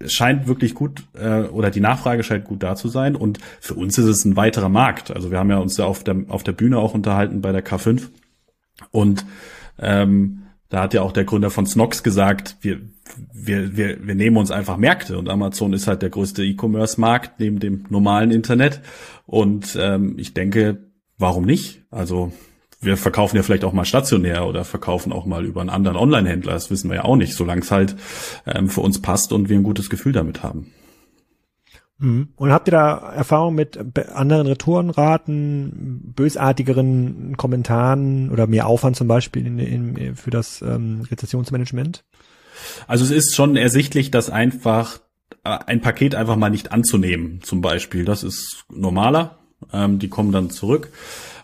es 0.01 0.13
scheint 0.13 0.49
wirklich 0.49 0.75
gut 0.75 1.05
äh, 1.15 1.43
oder 1.43 1.71
die 1.71 1.79
Nachfrage 1.79 2.25
scheint 2.25 2.47
gut 2.47 2.65
da 2.65 2.75
zu 2.75 2.89
sein 2.89 3.15
und 3.15 3.39
für 3.61 3.75
uns 3.75 3.97
ist 3.97 4.07
es 4.07 4.25
ein 4.25 4.35
weiterer 4.35 4.69
Markt. 4.69 5.13
Also 5.13 5.31
wir 5.31 5.39
haben 5.39 5.51
ja 5.51 5.59
uns 5.59 5.77
ja 5.77 5.85
auf 5.85 6.03
der 6.03 6.17
auf 6.27 6.43
der 6.43 6.51
Bühne 6.51 6.79
auch 6.79 6.95
unterhalten 6.95 7.43
bei 7.43 7.53
der 7.53 7.65
K5 7.65 8.09
und 8.91 9.25
ähm, 9.79 10.44
da 10.75 10.83
hat 10.83 10.93
ja 10.93 11.03
auch 11.03 11.13
der 11.13 11.23
Gründer 11.23 11.51
von 11.51 11.67
Snox 11.67 12.03
gesagt, 12.03 12.57
wir, 12.61 12.81
wir, 13.33 13.77
wir, 13.77 14.05
wir 14.05 14.15
nehmen 14.17 14.37
uns 14.37 14.51
einfach 14.51 14.77
Märkte 14.77 15.17
und 15.17 15.29
Amazon 15.29 15.73
ist 15.73 15.87
halt 15.87 16.03
der 16.03 16.11
größte 16.11 16.45
E-Commerce-Markt 16.45 17.39
neben 17.39 17.61
dem 17.61 17.85
normalen 17.91 18.33
Internet. 18.33 18.81
Und 19.25 19.79
ähm, 19.81 20.17
ich 20.19 20.35
denke, 20.35 20.89
warum 21.17 21.45
nicht? 21.45 21.85
Also 21.93 22.33
wir 22.81 22.97
verkaufen 22.97 23.37
ja 23.37 23.45
vielleicht 23.45 23.63
auch 23.63 23.73
mal 23.73 23.85
stationär 23.85 24.49
oder 24.49 24.65
verkaufen 24.65 25.13
auch 25.13 25.27
mal 25.27 25.45
über 25.45 25.61
einen 25.61 25.71
anderen 25.71 25.97
Online-Händler. 25.97 26.55
Das 26.55 26.73
wissen 26.73 26.91
wir 26.91 26.97
ja 26.97 27.05
auch 27.05 27.15
nicht, 27.15 27.35
solange 27.35 27.61
es 27.61 27.71
halt 27.71 27.95
ähm, 28.45 28.69
für 28.69 28.81
uns 28.81 29.01
passt 29.01 29.33
und 29.33 29.49
wir 29.49 29.57
ein 29.57 29.63
gutes 29.63 29.89
Gefühl 29.89 30.13
damit 30.13 30.43
haben. 30.43 30.73
Mhm. 32.05 32.29
Und 32.37 32.53
habt 32.53 32.69
ihr 32.69 32.73
da 32.73 33.13
Erfahrung 33.13 33.55
mit 33.55 33.79
anderen 34.15 34.47
Retourenraten, 34.47 36.13
bösartigeren 36.15 37.37
Kommentaren 37.37 38.31
oder 38.31 38.47
mehr 38.47 38.67
Aufwand 38.67 38.97
zum 38.97 39.09
Beispiel 39.09 39.47
in, 39.47 39.59
in, 39.59 40.17
für 40.17 40.31
das 40.31 40.61
ähm, 40.61 41.07
Rezessionsmanagement? 41.11 42.05
Also 42.87 43.05
es 43.05 43.11
ist 43.11 43.35
schon 43.35 43.57
ersichtlich, 43.57 44.11
dass 44.11 44.31
einfach 44.31 45.01
äh, 45.45 45.59
ein 45.67 45.81
Paket 45.81 46.15
einfach 46.15 46.37
mal 46.37 46.51
nicht 46.51 46.73
anzunehmen, 46.73 47.41
zum 47.43 47.63
Beispiel. 47.63 48.05
Das 48.05 48.23
ist 48.23 48.65
normaler. 48.71 49.39
Ähm, 49.73 49.99
die 49.99 50.09
kommen 50.09 50.31
dann 50.31 50.51
zurück. 50.51 50.91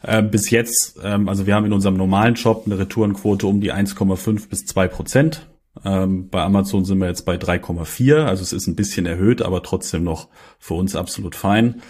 Äh, 0.03 0.23
bis 0.23 0.51
jetzt, 0.51 0.99
ähm, 1.03 1.29
also 1.29 1.47
wir 1.47 1.55
haben 1.55 1.65
in 1.65 1.73
unserem 1.73 1.97
normalen 1.97 2.37
Shop 2.37 2.65
eine 2.67 2.79
Retourenquote 2.79 3.47
um 3.47 3.63
die 3.63 3.73
1,5 3.73 4.49
bis 4.49 4.67
2 4.67 4.89
Prozent. 4.89 5.50
Ähm, 5.85 6.29
bei 6.29 6.43
Amazon 6.43 6.85
sind 6.85 6.99
wir 6.99 7.07
jetzt 7.07 7.25
bei 7.25 7.37
3,4, 7.37 8.25
also 8.25 8.43
es 8.43 8.53
ist 8.53 8.67
ein 8.67 8.77
bisschen 8.77 9.07
erhöht, 9.07 9.43
aber 9.43 9.63
trotzdem 9.63 10.05
noch 10.05 10.29
für 10.59 10.75
uns 10.75 10.97
absolut 10.97 11.35
fein. 11.35 11.83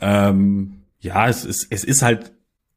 Ähm, 0.00 0.82
ja, 1.00 1.28
es 1.28 1.44
ist, 1.44 1.66
es 1.70 1.84
ist 1.84 2.02
halt 2.02 2.32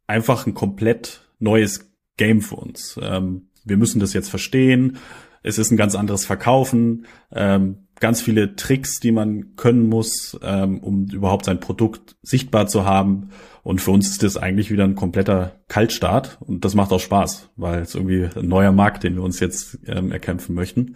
einfach 0.08 0.48
ein 0.48 0.54
komplett 0.54 1.22
neues 1.40 1.92
Game 2.18 2.42
für 2.42 2.56
uns. 2.56 3.00
Ähm, 3.02 3.50
wir 3.64 3.78
müssen 3.78 4.00
das 4.00 4.14
jetzt 4.14 4.30
verstehen. 4.30 4.98
Es 5.44 5.58
ist 5.58 5.72
ein 5.72 5.78
ganz 5.78 5.96
anderes 5.96 6.26
Verkaufen, 6.26 7.06
ähm, 7.32 7.88
ganz 8.00 8.22
viele 8.22 8.56
Tricks, 8.56 9.00
die 9.00 9.12
man 9.12 9.56
können 9.56 9.88
muss, 9.88 10.38
ähm, 10.42 10.80
um 10.80 11.08
überhaupt 11.08 11.46
sein 11.46 11.60
Produkt 11.60 12.16
sichtbar 12.22 12.68
zu 12.68 12.86
haben. 12.86 13.30
Und 13.68 13.82
für 13.82 13.92
uns 13.92 14.08
ist 14.08 14.24
das 14.24 14.38
eigentlich 14.38 14.72
wieder 14.72 14.86
ein 14.86 14.96
kompletter 14.96 15.52
Kaltstart 15.68 16.38
und 16.40 16.64
das 16.64 16.74
macht 16.74 16.94
auch 16.94 17.02
Spaß, 17.02 17.50
weil 17.58 17.82
es 17.82 17.96
irgendwie 17.96 18.30
ein 18.34 18.48
neuer 18.48 18.72
Markt, 18.72 19.04
den 19.04 19.16
wir 19.16 19.24
uns 19.24 19.42
jetzt 19.42 19.80
ähm, 19.88 20.14
erkämpfen 20.14 20.56
möchten. 20.56 20.96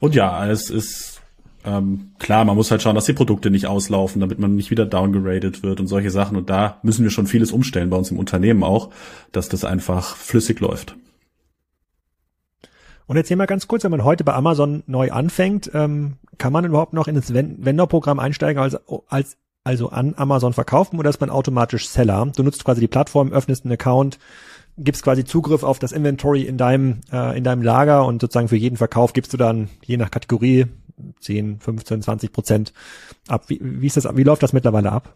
Und 0.00 0.14
ja, 0.14 0.48
es 0.48 0.70
ist 0.70 1.20
ähm, 1.66 2.12
klar, 2.18 2.46
man 2.46 2.56
muss 2.56 2.70
halt 2.70 2.80
schauen, 2.80 2.94
dass 2.94 3.04
die 3.04 3.12
Produkte 3.12 3.50
nicht 3.50 3.66
auslaufen, 3.66 4.22
damit 4.22 4.38
man 4.38 4.54
nicht 4.54 4.70
wieder 4.70 4.86
downgeradet 4.86 5.62
wird 5.62 5.78
und 5.78 5.88
solche 5.88 6.10
Sachen. 6.10 6.38
Und 6.38 6.48
da 6.48 6.78
müssen 6.82 7.02
wir 7.02 7.10
schon 7.10 7.26
vieles 7.26 7.52
umstellen 7.52 7.90
bei 7.90 7.98
uns 7.98 8.10
im 8.10 8.18
Unternehmen 8.18 8.64
auch, 8.64 8.88
dass 9.32 9.50
das 9.50 9.66
einfach 9.66 10.16
flüssig 10.16 10.58
läuft. 10.60 10.96
Und 13.04 13.18
erzähl 13.18 13.36
mal 13.36 13.44
ganz 13.44 13.68
kurz, 13.68 13.84
wenn 13.84 13.90
man 13.90 14.04
heute 14.04 14.24
bei 14.24 14.32
Amazon 14.32 14.84
neu 14.86 15.12
anfängt, 15.12 15.70
ähm, 15.74 16.16
kann 16.38 16.54
man 16.54 16.64
überhaupt 16.64 16.94
noch 16.94 17.08
in 17.08 17.14
das 17.14 17.34
Vendor-Programm 17.34 18.20
einsteigen 18.20 18.62
als, 18.62 18.78
als 19.08 19.36
also 19.66 19.90
an 19.90 20.14
Amazon 20.16 20.52
verkaufen 20.52 20.98
oder 20.98 21.10
ist 21.10 21.20
man 21.20 21.28
automatisch 21.28 21.88
Seller? 21.88 22.30
Du 22.36 22.42
nutzt 22.42 22.64
quasi 22.64 22.80
die 22.80 22.86
Plattform, 22.86 23.32
öffnest 23.32 23.64
einen 23.64 23.72
Account, 23.72 24.18
gibst 24.78 25.02
quasi 25.02 25.24
Zugriff 25.24 25.64
auf 25.64 25.78
das 25.80 25.92
Inventory 25.92 26.42
in 26.42 26.56
deinem, 26.56 27.00
äh, 27.12 27.36
in 27.36 27.42
deinem 27.42 27.62
Lager 27.62 28.06
und 28.06 28.20
sozusagen 28.20 28.48
für 28.48 28.56
jeden 28.56 28.76
Verkauf 28.76 29.12
gibst 29.12 29.32
du 29.32 29.36
dann 29.36 29.68
je 29.84 29.96
nach 29.96 30.10
Kategorie 30.10 30.66
10, 31.20 31.58
15, 31.58 32.02
20 32.02 32.32
Prozent 32.32 32.72
ab. 33.26 33.44
Wie, 33.48 33.58
wie 33.60 33.86
ist 33.86 33.96
das, 33.96 34.08
wie 34.16 34.22
läuft 34.22 34.42
das 34.42 34.52
mittlerweile 34.52 34.92
ab? 34.92 35.14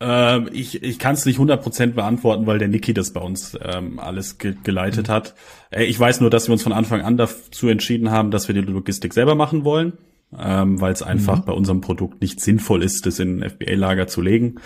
Ähm, 0.00 0.48
ich 0.52 0.82
ich 0.82 0.98
kann 0.98 1.14
es 1.14 1.26
nicht 1.26 1.38
100% 1.38 1.94
beantworten, 1.94 2.46
weil 2.46 2.58
der 2.58 2.68
Niki 2.68 2.94
das 2.94 3.12
bei 3.12 3.20
uns 3.20 3.58
ähm, 3.60 3.98
alles 3.98 4.38
ge 4.38 4.54
geleitet 4.62 5.08
mhm. 5.08 5.12
hat. 5.12 5.34
Äh, 5.70 5.84
ich 5.84 5.98
weiß 5.98 6.20
nur, 6.20 6.30
dass 6.30 6.48
wir 6.48 6.52
uns 6.52 6.62
von 6.62 6.72
Anfang 6.72 7.00
an 7.02 7.16
dazu 7.16 7.68
entschieden 7.68 8.10
haben, 8.10 8.30
dass 8.30 8.46
wir 8.46 8.54
die 8.54 8.60
Logistik 8.60 9.14
selber 9.14 9.34
machen 9.34 9.64
wollen, 9.64 9.94
ähm, 10.38 10.80
weil 10.80 10.92
es 10.92 11.02
einfach 11.02 11.38
mhm. 11.38 11.44
bei 11.44 11.52
unserem 11.52 11.80
Produkt 11.80 12.20
nicht 12.20 12.40
sinnvoll 12.40 12.82
ist, 12.82 13.06
das 13.06 13.18
in 13.18 13.42
ein 13.42 13.50
FBA-Lager 13.50 14.06
zu 14.06 14.20
legen. 14.20 14.56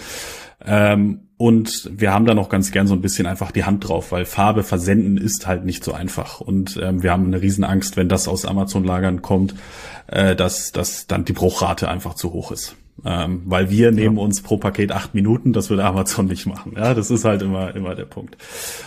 Ähm, 0.64 1.20
und 1.36 1.88
wir 1.92 2.12
haben 2.12 2.26
da 2.26 2.34
noch 2.34 2.48
ganz 2.48 2.72
gern 2.72 2.88
so 2.88 2.94
ein 2.94 3.00
bisschen 3.00 3.26
einfach 3.26 3.52
die 3.52 3.64
Hand 3.64 3.88
drauf, 3.88 4.10
weil 4.10 4.24
Farbe 4.24 4.64
versenden 4.64 5.16
ist 5.16 5.46
halt 5.46 5.64
nicht 5.64 5.84
so 5.84 5.92
einfach. 5.92 6.40
Und 6.40 6.78
ähm, 6.82 7.02
wir 7.02 7.12
haben 7.12 7.26
eine 7.26 7.40
Riesenangst, 7.40 7.96
wenn 7.96 8.08
das 8.08 8.26
aus 8.26 8.44
Amazon-Lagern 8.44 9.22
kommt, 9.22 9.54
äh, 10.08 10.34
dass, 10.34 10.72
dass 10.72 11.06
dann 11.06 11.24
die 11.24 11.32
Bruchrate 11.32 11.88
einfach 11.88 12.14
zu 12.14 12.32
hoch 12.32 12.50
ist. 12.50 12.74
Ähm, 13.04 13.42
weil 13.44 13.70
wir 13.70 13.92
nehmen 13.92 14.16
ja. 14.16 14.22
uns 14.22 14.42
pro 14.42 14.56
Paket 14.56 14.90
acht 14.92 15.14
Minuten, 15.14 15.52
das 15.52 15.70
würde 15.70 15.84
Amazon 15.84 16.26
nicht 16.26 16.46
machen. 16.46 16.72
Ja, 16.76 16.94
das 16.94 17.10
ist 17.10 17.24
halt 17.24 17.42
immer, 17.42 17.74
immer 17.74 17.94
der 17.94 18.06
Punkt. 18.06 18.36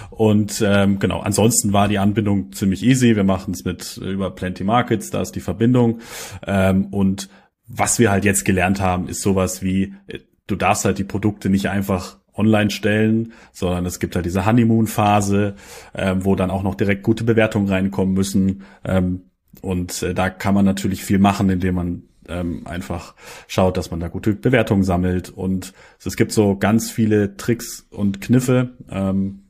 Und 0.10 0.62
ähm, 0.65 1.00
genau, 1.00 1.21
ansonsten 1.21 1.71
war 1.71 1.88
die 1.88 1.97
Anbindung 1.97 2.52
ziemlich 2.52 2.84
easy. 2.84 3.15
Wir 3.15 3.24
machen 3.24 3.54
es 3.54 3.63
mit 3.63 3.97
über 3.97 4.32
Plenty 4.32 4.63
Markets, 4.63 5.12
da 5.12 5.21
ist 5.21 5.36
die 5.36 5.39
Verbindung. 5.39 6.00
Ähm, 6.45 6.88
und 6.88 7.30
was 7.67 8.00
wir 8.00 8.12
halt 8.12 8.26
jetzt 8.26 8.43
gelernt 8.43 8.82
haben, 8.82 9.08
ist 9.08 9.21
sowas 9.21 9.62
wie, 9.62 9.93
äh, 10.08 10.19
du 10.47 10.56
darfst 10.56 10.84
halt 10.84 10.97
die 10.97 11.06
Produkte 11.06 11.50
nicht 11.50 11.69
einfach 11.69 12.19
online 12.34 12.71
stellen, 12.71 13.34
sondern 13.52 13.86
es 13.86 14.00
gibt 14.00 14.15
halt 14.15 14.26
diese 14.26 14.45
Honeymoon-Phase, 14.45 15.56
ähm, 15.93 16.26
wo 16.26 16.36
dann 16.36 16.52
auch 16.52 16.63
noch 16.63 16.76
direkt 16.76 17.04
gute 17.04 17.24
Bewertungen 17.24 17.69
reinkommen 17.69 18.13
müssen. 18.13 18.63
Ähm, 18.84 19.32
und 19.62 20.02
äh, 20.04 20.13
da 20.13 20.30
kann 20.30 20.54
man 20.54 20.65
natürlich 20.65 21.04
viel 21.04 21.19
machen, 21.19 21.50
indem 21.50 21.76
man 21.76 22.04
ähm, 22.32 22.65
einfach 22.65 23.15
schaut, 23.48 23.78
dass 23.78 23.91
man 23.91 24.00
da 24.00 24.08
gute 24.08 24.34
Bewertungen 24.34 24.84
sammelt. 24.84 25.30
Und 25.30 25.74
es 26.04 26.15
gibt 26.15 26.32
so 26.32 26.56
ganz 26.56 26.89
viele 26.89 27.38
Tricks 27.38 27.86
und 27.89 28.22
Kniffe, 28.22 28.72
ähm, 28.89 29.44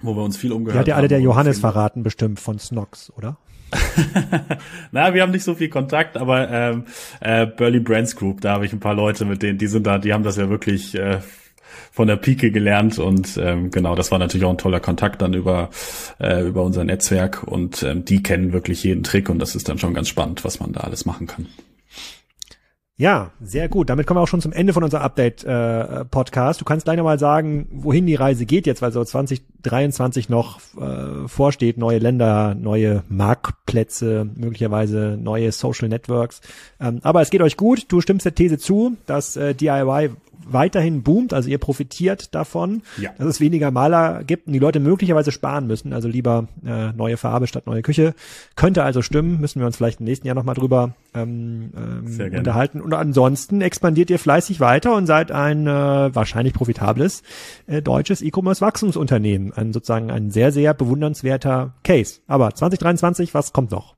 wo 0.00 0.14
wir 0.14 0.22
uns 0.22 0.36
viel 0.36 0.52
umgehört 0.52 0.78
haben. 0.78 0.84
Die 0.84 0.92
hat 0.92 0.94
ja 0.94 0.96
alle 0.96 1.08
der 1.08 1.20
Johannes 1.20 1.58
verraten, 1.58 2.02
bestimmt 2.02 2.40
von 2.40 2.58
Snox, 2.58 3.12
oder? 3.16 3.38
Na, 4.92 5.12
wir 5.12 5.22
haben 5.22 5.32
nicht 5.32 5.44
so 5.44 5.54
viel 5.54 5.68
Kontakt, 5.68 6.16
aber 6.16 6.50
ähm, 6.50 6.84
äh, 7.20 7.46
Burley 7.46 7.80
Brands 7.80 8.16
Group, 8.16 8.40
da 8.40 8.52
habe 8.54 8.66
ich 8.66 8.72
ein 8.72 8.80
paar 8.80 8.94
Leute, 8.94 9.24
mit 9.24 9.42
denen, 9.42 9.58
die 9.58 9.66
sind 9.66 9.86
da, 9.86 9.98
die 9.98 10.12
haben 10.12 10.22
das 10.22 10.36
ja 10.36 10.48
wirklich 10.48 10.94
äh, 10.94 11.18
von 11.92 12.06
der 12.08 12.16
Pike 12.16 12.50
gelernt 12.50 12.98
und 12.98 13.38
ähm, 13.42 13.70
genau, 13.70 13.94
das 13.94 14.10
war 14.10 14.18
natürlich 14.18 14.44
auch 14.44 14.50
ein 14.50 14.58
toller 14.58 14.80
Kontakt 14.80 15.20
dann 15.20 15.34
über 15.34 15.70
äh, 16.20 16.46
über 16.46 16.62
unser 16.62 16.84
Netzwerk 16.84 17.42
und 17.44 17.82
ähm, 17.82 18.04
die 18.04 18.22
kennen 18.22 18.52
wirklich 18.52 18.84
jeden 18.84 19.02
Trick 19.02 19.28
und 19.28 19.38
das 19.38 19.54
ist 19.54 19.68
dann 19.68 19.78
schon 19.78 19.94
ganz 19.94 20.08
spannend, 20.08 20.44
was 20.44 20.60
man 20.60 20.72
da 20.72 20.80
alles 20.80 21.04
machen 21.04 21.26
kann. 21.26 21.46
Ja, 23.00 23.30
sehr 23.40 23.68
gut. 23.68 23.90
Damit 23.90 24.08
kommen 24.08 24.18
wir 24.18 24.22
auch 24.22 24.28
schon 24.28 24.40
zum 24.40 24.52
Ende 24.52 24.72
von 24.72 24.82
unserem 24.82 25.04
Update-Podcast. 25.04 26.58
Äh, 26.58 26.60
du 26.60 26.64
kannst 26.64 26.84
gleich 26.84 26.96
nochmal 26.96 27.20
sagen, 27.20 27.68
wohin 27.70 28.06
die 28.06 28.16
Reise 28.16 28.44
geht 28.44 28.66
jetzt, 28.66 28.82
weil 28.82 28.90
so 28.90 29.04
2023 29.04 30.28
noch 30.28 30.58
äh, 30.76 31.28
vorsteht, 31.28 31.78
neue 31.78 31.98
Länder, 31.98 32.56
neue 32.56 33.04
Marktplätze, 33.08 34.28
möglicherweise 34.34 35.16
neue 35.16 35.52
Social 35.52 35.88
Networks. 35.88 36.40
Ähm, 36.80 36.98
aber 37.04 37.22
es 37.22 37.30
geht 37.30 37.40
euch 37.40 37.56
gut. 37.56 37.86
Du 37.86 38.00
stimmst 38.00 38.24
der 38.24 38.34
These 38.34 38.58
zu, 38.58 38.96
dass 39.06 39.36
äh, 39.36 39.54
DIY 39.54 40.10
weiterhin 40.50 41.02
boomt, 41.02 41.32
also 41.32 41.48
ihr 41.48 41.58
profitiert 41.58 42.34
davon, 42.34 42.82
ja. 43.00 43.10
dass 43.18 43.26
es 43.26 43.40
weniger 43.40 43.70
Maler 43.70 44.24
gibt 44.24 44.46
und 44.46 44.52
die 44.54 44.58
Leute 44.58 44.80
möglicherweise 44.80 45.30
sparen 45.30 45.66
müssen, 45.66 45.92
also 45.92 46.08
lieber 46.08 46.48
äh, 46.66 46.92
neue 46.92 47.16
Farbe 47.16 47.46
statt 47.46 47.66
neue 47.66 47.82
Küche. 47.82 48.14
Könnte 48.56 48.82
also 48.82 49.02
stimmen, 49.02 49.40
müssen 49.40 49.60
wir 49.60 49.66
uns 49.66 49.76
vielleicht 49.76 50.00
im 50.00 50.06
nächsten 50.06 50.26
Jahr 50.26 50.34
nochmal 50.34 50.54
drüber 50.54 50.94
ähm, 51.14 51.72
ähm, 51.76 52.36
unterhalten. 52.36 52.80
Und 52.80 52.94
ansonsten 52.94 53.60
expandiert 53.60 54.10
ihr 54.10 54.18
fleißig 54.18 54.60
weiter 54.60 54.94
und 54.94 55.06
seid 55.06 55.32
ein 55.32 55.66
äh, 55.66 56.14
wahrscheinlich 56.14 56.54
profitables 56.54 57.22
äh, 57.66 57.82
deutsches 57.82 58.22
E-Commerce-Wachstumsunternehmen. 58.22 59.52
Ein 59.52 59.72
sozusagen 59.72 60.10
ein 60.10 60.30
sehr, 60.30 60.52
sehr 60.52 60.74
bewundernswerter 60.74 61.74
Case. 61.82 62.20
Aber 62.26 62.54
2023, 62.54 63.34
was 63.34 63.52
kommt 63.52 63.70
noch? 63.70 63.97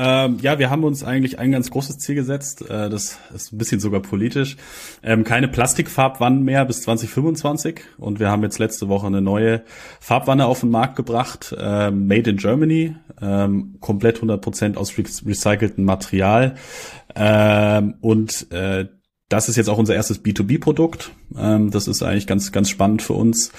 Ähm, 0.00 0.38
ja, 0.42 0.60
wir 0.60 0.70
haben 0.70 0.84
uns 0.84 1.02
eigentlich 1.02 1.40
ein 1.40 1.50
ganz 1.50 1.70
großes 1.70 1.98
Ziel 1.98 2.14
gesetzt. 2.14 2.62
Äh, 2.62 2.88
das 2.88 3.18
ist 3.34 3.52
ein 3.52 3.58
bisschen 3.58 3.80
sogar 3.80 4.00
politisch. 4.00 4.56
Ähm, 5.02 5.24
keine 5.24 5.48
Plastikfarbwannen 5.48 6.44
mehr 6.44 6.64
bis 6.64 6.82
2025. 6.82 7.80
Und 7.98 8.20
wir 8.20 8.30
haben 8.30 8.44
jetzt 8.44 8.60
letzte 8.60 8.88
Woche 8.88 9.08
eine 9.08 9.20
neue 9.20 9.62
Farbwanne 9.98 10.46
auf 10.46 10.60
den 10.60 10.70
Markt 10.70 10.94
gebracht. 10.94 11.52
Ähm, 11.58 12.06
made 12.06 12.30
in 12.30 12.36
Germany. 12.36 12.94
Ähm, 13.20 13.78
komplett 13.80 14.20
100% 14.20 14.76
aus 14.76 14.96
recyceltem 14.96 15.84
Material. 15.84 16.54
Ähm, 17.16 17.94
und 18.00 18.52
äh, 18.52 18.86
das 19.28 19.48
ist 19.48 19.56
jetzt 19.56 19.68
auch 19.68 19.78
unser 19.78 19.96
erstes 19.96 20.24
B2B-Produkt. 20.24 21.10
Ähm, 21.36 21.72
das 21.72 21.88
ist 21.88 22.04
eigentlich 22.04 22.28
ganz, 22.28 22.52
ganz 22.52 22.70
spannend 22.70 23.02
für 23.02 23.14
uns, 23.14 23.50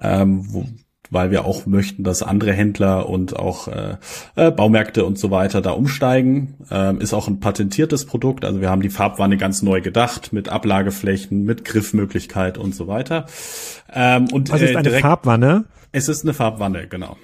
ähm, 0.00 0.76
weil 1.10 1.30
wir 1.30 1.44
auch 1.44 1.66
möchten, 1.66 2.04
dass 2.04 2.22
andere 2.22 2.52
Händler 2.52 3.08
und 3.08 3.36
auch 3.36 3.68
äh, 3.68 3.96
äh, 4.34 4.50
Baumärkte 4.50 5.04
und 5.04 5.18
so 5.18 5.30
weiter 5.30 5.60
da 5.60 5.70
umsteigen. 5.70 6.54
Ähm, 6.70 7.00
ist 7.00 7.14
auch 7.14 7.28
ein 7.28 7.40
patentiertes 7.40 8.06
Produkt. 8.06 8.44
Also 8.44 8.60
wir 8.60 8.70
haben 8.70 8.82
die 8.82 8.90
Farbwanne 8.90 9.36
ganz 9.36 9.62
neu 9.62 9.80
gedacht 9.80 10.32
mit 10.32 10.48
Ablageflächen, 10.48 11.44
mit 11.44 11.64
Griffmöglichkeit 11.64 12.58
und 12.58 12.74
so 12.74 12.86
weiter. 12.86 13.26
Ähm, 13.92 14.28
und 14.32 14.50
was 14.50 14.62
ist 14.62 14.70
äh, 14.70 14.76
eine 14.76 14.82
direkt, 14.82 15.02
Farbwanne? 15.02 15.64
Es 15.92 16.08
ist 16.08 16.24
eine 16.24 16.34
Farbwanne, 16.34 16.88
genau. 16.88 17.16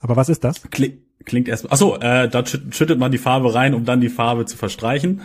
Aber 0.00 0.16
was 0.16 0.28
ist 0.28 0.44
das? 0.44 0.62
Kling, 0.70 0.98
klingt 1.24 1.48
erstmal. 1.48 1.72
Achso, 1.72 1.96
äh, 1.96 2.28
da 2.28 2.44
schüttet 2.46 2.98
man 2.98 3.12
die 3.12 3.18
Farbe 3.18 3.54
rein, 3.54 3.74
um 3.74 3.84
dann 3.84 4.00
die 4.00 4.08
Farbe 4.08 4.46
zu 4.46 4.56
verstreichen. 4.56 5.20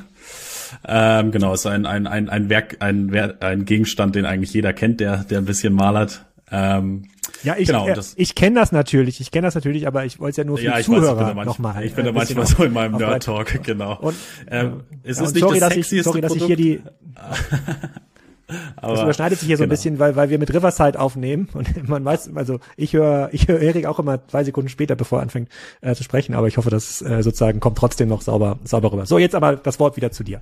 Ähm, 0.86 1.32
genau, 1.32 1.54
ist 1.54 1.66
ein, 1.66 1.86
ein, 1.86 2.08
ein, 2.08 2.30
ein 2.30 2.50
Werk, 2.50 2.78
ein, 2.80 3.14
ein 3.40 3.66
Gegenstand, 3.66 4.16
den 4.16 4.26
eigentlich 4.26 4.54
jeder 4.54 4.74
kennt, 4.74 5.00
der, 5.00 5.24
der 5.24 5.40
ein 5.40 5.46
bisschen 5.46 5.74
malert. 5.74 6.26
Ähm, 6.52 7.04
ja, 7.44 7.56
ich, 7.58 7.68
genau, 7.68 7.88
äh, 7.88 8.00
ich 8.16 8.36
kenne 8.36 8.60
das 8.60 8.72
natürlich, 8.72 9.20
ich 9.20 9.32
kenne 9.32 9.48
das 9.48 9.56
natürlich, 9.56 9.88
aber 9.88 10.06
ich 10.06 10.20
wollte 10.20 10.32
es 10.32 10.38
ja 10.38 10.44
nur 10.44 10.58
für 10.58 10.66
ja, 10.66 10.78
die 10.78 10.84
Zuhörer 10.84 11.34
nochmal. 11.44 11.84
Ich 11.86 11.94
bin 11.94 12.06
da 12.06 12.12
manchmal 12.12 12.46
so 12.46 12.64
in 12.64 12.74
meinem 12.74 12.98
Nerd-Talk, 12.98 13.64
genau. 13.64 13.98
Und, 14.00 14.16
ähm, 14.50 14.84
es 15.04 15.20
ist 15.20 15.34
nicht 15.34 15.42
sorry, 15.42 15.60
das 15.60 15.70
dass 15.70 15.92
ich, 15.92 16.04
sorry, 16.04 16.22
dass 16.22 16.36
ich 16.36 16.44
hier 16.44 16.56
die 16.56 16.82
Aber, 18.76 18.94
das 18.94 19.02
überschneidet 19.02 19.40
sich 19.40 19.48
hier 19.48 19.58
so 19.58 19.64
genau. 19.64 19.68
ein 19.68 19.76
bisschen, 19.76 20.00
weil, 20.00 20.16
weil 20.16 20.30
wir 20.30 20.38
mit 20.38 20.54
Riverside 20.54 21.00
aufnehmen 21.00 21.50
und 21.54 21.88
man 21.90 22.06
weiß, 22.06 22.30
also 22.36 22.60
ich 22.78 22.94
höre 22.94 23.30
ich 23.32 23.48
höre 23.48 23.60
Erik 23.60 23.88
auch 23.88 23.98
immer 23.98 24.28
zwei 24.28 24.44
Sekunden 24.44 24.70
später, 24.70 24.96
bevor 24.96 25.20
er 25.20 25.24
anfängt 25.24 25.50
äh, 25.82 25.96
zu 25.96 26.04
sprechen, 26.04 26.36
aber 26.36 26.48
ich 26.48 26.58
hoffe, 26.58 26.70
das 26.70 27.02
äh, 27.02 27.24
sozusagen 27.24 27.60
kommt 27.60 27.78
trotzdem 27.78 28.08
noch 28.08 28.22
sauber, 28.22 28.60
sauber 28.64 28.92
rüber. 28.92 29.06
So, 29.06 29.18
jetzt 29.18 29.36
aber 29.36 29.56
das 29.56 29.80
Wort 29.80 29.98
wieder 29.98 30.12
zu 30.12 30.24
dir. 30.24 30.42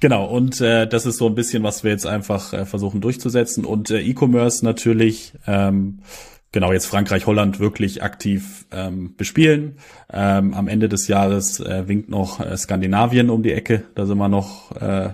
Genau, 0.00 0.24
und 0.24 0.62
äh, 0.62 0.86
das 0.86 1.04
ist 1.04 1.18
so 1.18 1.26
ein 1.26 1.34
bisschen, 1.34 1.62
was 1.62 1.84
wir 1.84 1.90
jetzt 1.90 2.06
einfach 2.06 2.54
äh, 2.54 2.64
versuchen 2.64 3.02
durchzusetzen. 3.02 3.66
Und 3.66 3.90
äh, 3.90 4.00
E-Commerce 4.00 4.64
natürlich, 4.64 5.34
ähm, 5.46 6.00
genau 6.52 6.72
jetzt 6.72 6.86
Frankreich, 6.86 7.26
Holland 7.26 7.60
wirklich 7.60 8.02
aktiv 8.02 8.66
ähm, 8.72 9.14
bespielen. 9.16 9.76
Ähm, 10.12 10.54
am 10.54 10.66
Ende 10.68 10.88
des 10.88 11.06
Jahres 11.08 11.60
äh, 11.60 11.86
winkt 11.86 12.08
noch 12.08 12.40
äh, 12.40 12.56
Skandinavien 12.56 13.30
um 13.30 13.42
die 13.42 13.52
Ecke. 13.52 13.84
Da 13.94 14.06
sind 14.06 14.18
wir 14.18 14.28
noch 14.28 14.72
äh, 14.80 15.10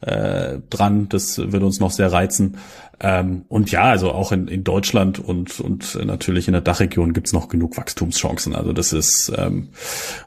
äh, 0.00 0.58
dran. 0.68 1.08
Das 1.08 1.38
wird 1.38 1.62
uns 1.62 1.78
noch 1.78 1.92
sehr 1.92 2.12
reizen. 2.12 2.56
Ähm, 2.98 3.44
und 3.48 3.70
ja, 3.72 3.82
also 3.84 4.12
auch 4.12 4.30
in, 4.30 4.46
in 4.46 4.62
Deutschland 4.62 5.18
und, 5.18 5.58
und 5.58 5.98
natürlich 6.04 6.46
in 6.46 6.52
der 6.52 6.60
Dachregion 6.60 7.12
gibt's 7.12 7.32
noch 7.32 7.48
genug 7.48 7.76
Wachstumschancen. 7.76 8.54
Also 8.54 8.72
das 8.72 8.92
ist 8.92 9.32
ähm, 9.36 9.70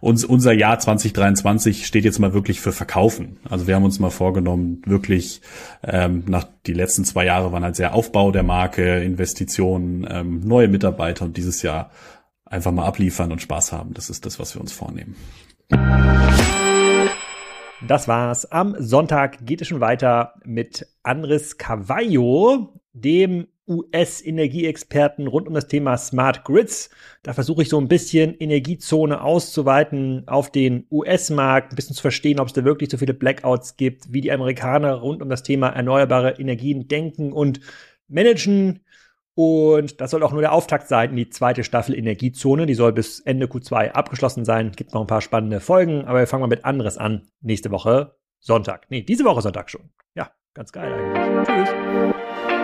uns, 0.02 0.26
unser 0.26 0.52
Jahr 0.52 0.78
2023 0.78 1.86
steht 1.86 2.04
jetzt 2.04 2.20
mal 2.20 2.34
wirklich 2.34 2.60
für 2.60 2.74
Verkaufen. 2.74 3.38
Also 3.50 3.68
wir 3.68 3.76
haben 3.76 3.86
uns 3.86 4.00
mal 4.00 4.10
vorgenommen, 4.10 4.82
wirklich 4.86 5.42
ähm, 5.84 6.24
nach 6.28 6.46
die 6.68 6.74
letzten 6.74 7.06
zwei 7.06 7.26
Jahre 7.26 7.54
waren 7.54 7.64
halt 7.64 7.78
sehr 7.78 7.96
Aufbau 7.96 8.32
der 8.32 8.44
Marke, 8.44 9.02
Investitionen, 9.04 10.06
ähm, 10.10 10.42
neue 10.42 10.68
Mitarbeiter 10.68 11.24
und 11.26 11.38
dieses 11.38 11.62
Jahr 11.62 11.92
einfach 12.46 12.72
mal 12.72 12.86
abliefern 12.86 13.32
und 13.32 13.42
Spaß 13.42 13.72
haben. 13.72 13.94
Das 13.94 14.10
ist 14.10 14.26
das, 14.26 14.40
was 14.40 14.56
wir 14.56 14.62
uns 14.62 14.72
vornehmen. 14.72 15.16
Das 17.88 18.08
war's. 18.08 18.46
Am 18.52 18.76
Sonntag 18.80 19.46
geht 19.46 19.62
es 19.62 19.68
schon 19.68 19.82
weiter 19.82 20.34
mit 20.44 20.88
Andres 21.04 21.58
Cavallo, 21.58 22.80
dem 22.94 23.48
US-Energieexperten 23.68 25.28
rund 25.28 25.48
um 25.48 25.54
das 25.54 25.68
Thema 25.68 25.98
Smart 25.98 26.44
Grids. 26.44 26.90
Da 27.24 27.34
versuche 27.34 27.64
ich 27.64 27.70
so 27.70 27.80
ein 27.80 27.88
bisschen 27.88 28.36
Energiezone 28.36 29.22
auszuweiten 29.22 30.24
auf 30.28 30.52
den 30.52 30.86
US-Markt, 30.92 31.74
ein 31.74 31.76
bisschen 31.76 31.96
zu 31.96 32.02
verstehen, 32.02 32.40
ob 32.40 32.48
es 32.48 32.54
da 32.54 32.64
wirklich 32.64 32.92
so 32.92 32.98
viele 32.98 33.14
Blackouts 33.14 33.76
gibt, 33.76 34.14
wie 34.14 34.22
die 34.22 34.32
Amerikaner 34.32 34.94
rund 34.94 35.22
um 35.22 35.30
das 35.30 35.44
Thema 35.44 35.70
erneuerbare 35.70 36.40
Energien 36.40 36.88
denken 36.88 37.34
und 37.34 37.60
managen. 38.08 38.85
Und 39.36 40.00
das 40.00 40.12
soll 40.12 40.24
auch 40.24 40.32
nur 40.32 40.42
der 40.42 40.54
Auftakt 40.54 40.88
sein 40.88 41.12
in 41.12 41.18
die 41.18 41.30
zweite 41.30 41.64
Staffel 41.66 41.96
Energiezone. 41.96 42.66
Die 42.66 42.74
soll 42.74 42.94
bis 42.94 43.20
Ende 43.20 43.48
Q2 43.48 43.92
abgeschlossen 43.92 44.46
sein. 44.46 44.72
Gibt 44.72 44.94
noch 44.94 45.02
ein 45.02 45.08
paar 45.08 45.22
spannende 45.22 45.60
Folgen, 45.60 46.06
aber 46.06 46.20
wir 46.20 46.28
fangen 46.28 46.42
mal 46.42 46.48
mit 46.48 46.64
anderes 46.64 46.98
an. 46.98 47.28
Nächste 47.42 47.70
Woche 47.70 48.16
Sonntag. 48.40 48.86
Nee, 48.90 49.02
diese 49.02 49.26
Woche 49.26 49.42
Sonntag 49.42 49.70
schon. 49.70 49.90
Ja, 50.16 50.32
ganz 50.54 50.72
geil 50.72 50.94
eigentlich. 50.94 51.48
Tschüss. 51.48 52.55